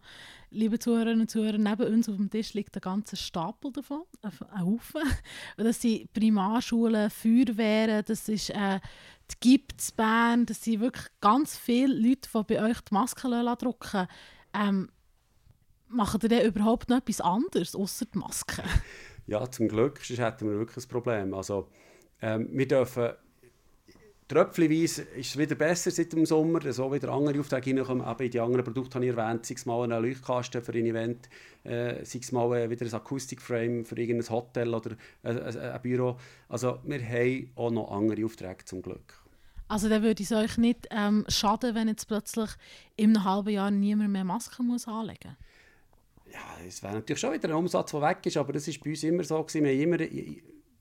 liebe 0.49 0.79
Zuhörerinnen 0.79 1.21
und 1.21 1.29
Zuhörer, 1.29 1.57
neben 1.57 1.93
uns 1.93 2.09
auf 2.09 2.15
dem 2.15 2.29
Tisch 2.29 2.53
liegt 2.53 2.75
ein 2.75 2.81
ganzer 2.81 3.17
Stapel 3.17 3.71
davon, 3.71 4.03
ein 4.23 4.65
Haufen. 4.65 5.01
Das 5.57 5.81
sind 5.81 6.11
Primarschulen, 6.13 7.09
Feuerwehren, 7.09 8.03
das 8.05 8.27
ist 8.29 8.49
äh, 8.49 8.79
die 9.31 9.57
GIPS 9.57 9.91
Bern, 9.91 10.45
das 10.45 10.63
sind 10.63 10.79
wirklich 10.79 11.07
ganz 11.21 11.57
viele 11.57 11.93
Leute, 11.93 12.29
die 12.33 12.53
bei 12.53 12.63
euch 12.63 12.81
die 12.81 12.93
Masken 12.93 13.31
drucken 13.57 14.07
ähm, 14.53 14.89
Machen 15.87 16.19
ihr 16.23 16.29
denn 16.29 16.47
überhaupt 16.47 16.89
noch 16.89 16.97
etwas 16.97 17.21
anderes, 17.21 17.75
außer 17.75 18.05
die 18.05 18.17
Masken? 18.17 18.63
Ja, 19.27 19.49
zum 19.49 19.67
Glück, 19.67 19.99
sonst 20.03 20.19
hätten 20.19 20.47
wir 20.47 20.59
wirklich 20.59 20.85
ein 20.85 20.89
Problem. 20.89 21.33
Also, 21.33 21.67
ähm, 22.21 22.47
wir 22.51 22.67
dürfen 22.67 23.13
tröpfchenweise 24.27 25.03
ist 25.03 25.29
es 25.29 25.37
wieder 25.37 25.55
besser 25.55 25.91
seit 25.91 26.11
dem 26.13 26.25
Sommer, 26.25 26.73
so 26.73 26.91
wieder 26.91 27.09
andere 27.09 27.39
Aufträge 27.39 27.75
reinkommen. 27.75 28.03
Aber 28.03 28.23
in 28.23 28.31
die 28.31 28.39
anderen 28.39 28.63
Produkte 28.63 28.95
habe 28.95 29.05
ich 29.05 29.15
erwähnt, 29.15 29.45
sei 29.45 29.55
es 29.55 29.65
mal 29.65 29.83
ein 29.83 30.01
Leuchtkasten 30.01 30.61
für 30.61 30.73
ein 30.73 30.85
Event, 30.85 31.29
äh, 31.63 32.03
sei 32.03 32.19
es 32.19 32.31
mal 32.31 32.57
äh, 32.57 32.69
wieder 32.69 32.85
ein 32.85 32.93
Akustikframe 32.93 33.85
für 33.85 33.97
irgendein 33.97 34.29
Hotel 34.29 34.73
oder 34.73 34.91
ein, 35.23 35.39
ein, 35.39 35.57
ein 35.57 35.81
Büro. 35.81 36.17
Also 36.49 36.79
wir 36.83 37.01
haben 37.01 37.51
auch 37.55 37.71
noch 37.71 37.91
andere 37.91 38.25
Aufträge 38.25 38.65
zum 38.65 38.81
Glück. 38.81 39.25
Also 39.67 39.89
dann 39.89 40.03
würde 40.03 40.21
es 40.21 40.31
euch 40.31 40.57
nicht 40.57 40.87
ähm, 40.91 41.25
schaden, 41.27 41.73
wenn 41.73 41.87
jetzt 41.87 42.07
plötzlich 42.07 42.51
in 42.95 43.15
einem 43.15 43.23
halben 43.23 43.49
Jahr 43.49 43.71
niemand 43.71 44.11
mehr 44.11 44.23
Masken 44.23 44.67
muss 44.67 44.87
anlegen 44.87 45.35
muss? 46.25 46.33
Ja, 46.33 46.67
es 46.67 46.83
wäre 46.83 46.93
natürlich 46.93 47.19
schon 47.19 47.33
wieder 47.33 47.49
ein 47.49 47.55
Umsatz, 47.55 47.91
der 47.91 48.01
weg 48.01 48.25
ist, 48.25 48.37
aber 48.37 48.53
das 48.53 48.67
war 48.67 48.75
bei 48.83 48.89
uns 48.89 49.03
immer 49.03 49.23
so. 49.23 49.41
Gewesen. 49.41 49.63
Wir 49.63 49.71
haben 49.71 49.81
immer 49.81 49.99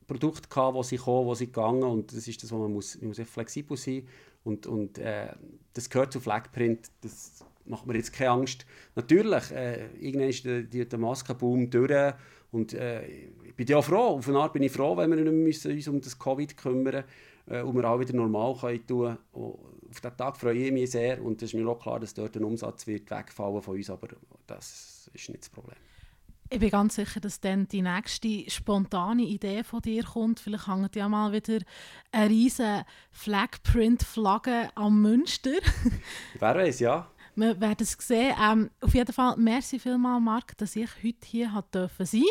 Produkte 0.06 0.48
gehabt, 0.48 0.74
wo 0.74 0.82
sie 0.82 0.96
kommen, 0.96 1.26
wo 1.26 1.34
sie 1.34 1.46
gegangen 1.46 1.82
und 1.82 2.12
das 2.12 2.28
ist 2.28 2.42
das, 2.42 2.52
wo 2.52 2.58
man 2.58 2.72
muss, 2.72 2.98
man 3.00 3.08
muss 3.08 3.20
flexibel 3.20 3.76
sein 3.76 4.06
und, 4.44 4.66
und 4.66 4.98
äh, 4.98 5.28
das 5.72 5.88
gehört 5.88 6.12
zu 6.12 6.20
Flagprint, 6.20 6.90
das 7.00 7.44
macht 7.66 7.86
mir 7.86 7.96
jetzt 7.96 8.12
keine 8.12 8.30
Angst. 8.30 8.66
Natürlich, 8.94 9.50
äh, 9.50 9.86
irgendwann 9.98 10.28
ist 10.28 10.44
der, 10.44 10.62
der, 10.62 10.98
Maskenboom 10.98 11.70
durch 11.70 12.14
und 12.52 12.74
äh, 12.74 13.06
ich 13.06 13.54
bin 13.56 13.66
ja 13.66 13.80
froh, 13.80 14.16
auf 14.18 14.28
eine 14.28 14.38
Art 14.38 14.52
bin 14.52 14.62
ich 14.62 14.72
froh, 14.72 14.96
wenn 14.96 15.10
wir 15.10 15.16
nicht 15.16 15.32
müssen 15.32 15.72
uns 15.72 15.88
um 15.88 16.00
das 16.00 16.18
Covid 16.18 16.56
kümmern 16.56 17.04
äh, 17.46 17.62
und 17.62 17.74
wir 17.74 17.88
auch 17.88 17.98
wieder 17.98 18.14
normal 18.14 18.54
können 18.56 18.86
tun 18.86 19.16
und 19.32 19.58
Auf 19.90 20.00
diesen 20.00 20.16
Tag 20.16 20.36
freue 20.36 20.58
ich 20.58 20.72
mich 20.72 20.90
sehr 20.90 21.22
und 21.22 21.42
es 21.42 21.50
ist 21.50 21.54
mir 21.54 21.68
auch 21.68 21.78
klar, 21.78 22.00
dass 22.00 22.14
dort 22.14 22.36
ein 22.36 22.44
Umsatz 22.44 22.86
wird 22.86 23.10
wegfallen 23.10 23.62
von 23.62 23.76
uns, 23.76 23.90
aber 23.90 24.08
das 24.46 25.10
ist 25.12 25.28
nicht 25.28 25.42
das 25.42 25.48
Problem. 25.48 25.76
Ich 26.54 26.60
bin 26.60 26.70
ganz 26.70 26.94
sicher, 26.94 27.18
dass 27.18 27.40
dann 27.40 27.66
die 27.66 27.82
nächste 27.82 28.48
spontane 28.48 29.22
Idee 29.22 29.64
von 29.64 29.82
dir 29.82 30.04
kommt. 30.04 30.38
Vielleicht 30.38 30.68
hängt 30.68 30.94
ja 30.94 31.08
mal 31.08 31.32
wieder 31.32 31.58
eine 32.12 32.30
riesige 32.30 32.86
Flagprint-Flagge 33.10 34.68
am 34.76 35.02
Münster. 35.02 35.50
Wer 36.38 36.54
weiß, 36.54 36.78
ja. 36.78 37.10
Wir 37.34 37.60
werden 37.60 37.82
es 37.82 37.96
sehen. 37.98 38.36
Ähm, 38.40 38.70
auf 38.80 38.94
jeden 38.94 39.12
Fall, 39.12 39.36
merci 39.36 39.80
vielmals, 39.80 40.22
Marc, 40.22 40.56
dass 40.58 40.76
ich 40.76 40.88
heute 41.02 41.26
hier 41.26 41.50
sein 41.52 41.64
durfte. 41.72 42.04
Mit 42.04 42.28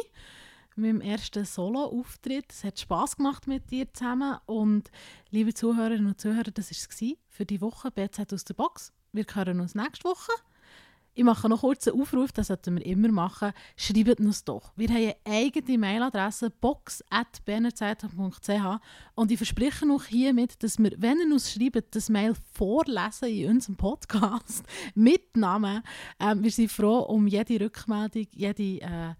meinem 0.78 1.02
ersten 1.02 1.44
Solo-Auftritt. 1.44 2.46
Es 2.50 2.64
hat 2.64 2.80
Spass 2.80 3.18
gemacht 3.18 3.46
mit 3.46 3.72
dir 3.72 3.94
zusammen. 3.94 4.38
Und 4.46 4.90
liebe 5.32 5.54
Zuhörerinnen 5.54 6.08
und 6.08 6.22
Zuhörer, 6.22 6.44
das 6.44 6.72
war 6.72 6.78
es 6.90 7.18
für 7.28 7.46
die 7.46 7.60
Woche 7.60 7.92
BZ 7.92 8.32
aus 8.32 8.46
der 8.46 8.54
Box. 8.54 8.94
Wir 9.12 9.26
hören 9.34 9.60
uns 9.60 9.76
nächste 9.76 10.06
Woche. 10.06 10.32
Ich 11.16 11.24
mache 11.24 11.48
noch 11.48 11.62
kurz 11.62 11.88
einen 11.88 12.02
Aufruf, 12.02 12.32
das 12.32 12.48
sollten 12.48 12.78
wir 12.78 12.86
immer 12.88 13.12
machen. 13.12 13.54
Schreibt 13.76 14.20
uns 14.20 14.44
doch. 14.44 14.74
Wir 14.76 14.90
haben 14.90 14.98
eine 14.98 15.16
eigene 15.26 15.78
Mailadresse 15.78 16.50
box.bernerzeitung.ch 16.50 18.82
und 19.14 19.32
ich 19.32 19.38
verspreche 19.38 19.86
noch 19.86 20.06
hiermit, 20.06 20.64
dass 20.64 20.80
wir, 20.80 20.92
wenn 20.98 21.20
ihr 21.20 21.32
uns 21.32 21.54
schreibt, 21.54 21.96
das 21.96 22.10
Mail 22.10 22.34
vorlesen 22.54 23.30
in 23.30 23.52
unserem 23.52 23.76
Podcast 23.76 24.66
mit 24.96 25.38
Namen. 25.38 25.84
Ähm, 26.20 26.44
wir 26.44 26.50
sind 26.50 26.72
froh 26.72 27.02
um 27.02 27.28
jede 27.28 27.64
Rückmeldung, 27.64 28.26
jede, 28.32 28.82
äh, 28.82 29.14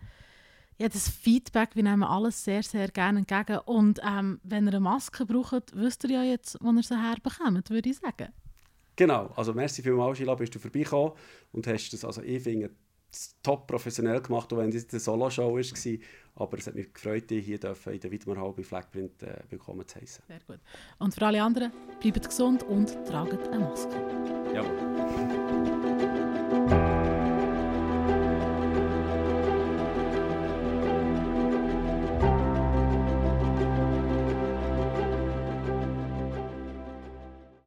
jedes 0.80 1.10
Feedback. 1.10 1.76
Wir 1.76 1.84
nehmen 1.84 2.02
alles 2.02 2.44
sehr, 2.44 2.64
sehr 2.64 2.88
gerne 2.88 3.20
entgegen. 3.20 3.60
Und 3.66 4.02
ähm, 4.04 4.40
wenn 4.44 4.66
ihr 4.66 4.72
eine 4.72 4.80
Maske 4.80 5.28
braucht, 5.28 5.76
wisst 5.76 6.06
ihr 6.06 6.10
ja 6.10 6.24
jetzt, 6.24 6.58
wo 6.60 6.72
ihr 6.72 6.82
sie 6.82 7.00
herbekommt, 7.00 7.70
würde 7.70 7.92
ich 7.92 7.98
sagen. 7.98 8.34
Genau, 8.96 9.32
also 9.36 9.54
merci 9.54 9.82
vielmals, 9.82 10.18
Sheila, 10.18 10.36
bist 10.36 10.54
du 10.54 10.60
vorbeigekommen 10.60 11.14
und 11.52 11.66
hast 11.68 11.92
das, 11.92 12.06
also 12.06 12.22
ich 12.22 12.44
finde, 12.44 12.70
top 13.42 13.68
professionell 13.68 14.22
gemacht, 14.22 14.52
auch 14.54 14.58
wenn 14.58 14.70
es 14.70 14.90
eine 14.90 15.00
Solo-Show 15.00 15.56
war. 15.56 16.00
Aber 16.36 16.58
es 16.58 16.68
hat 16.68 16.76
mich 16.76 16.92
gefreut, 16.94 17.30
dich 17.30 17.46
hier 17.46 17.64
in 17.64 18.00
der 18.00 18.12
Widmerhall 18.12 18.54
bei 18.54 18.64
Flagprint 18.64 19.22
äh, 19.24 19.38
willkommen 19.50 19.88
zu 19.88 20.00
heißen. 20.02 20.24
Sehr 20.28 20.40
gut. 20.48 20.60
Und 21.00 21.14
für 21.14 21.26
alle 21.26 21.42
anderen, 21.42 21.72
bleibt 22.00 22.28
gesund 22.28 22.64
und 22.64 22.98
tragt 23.06 23.48
eine 23.50 23.60
Maske. 23.60 23.96
Jawohl. 24.54 25.43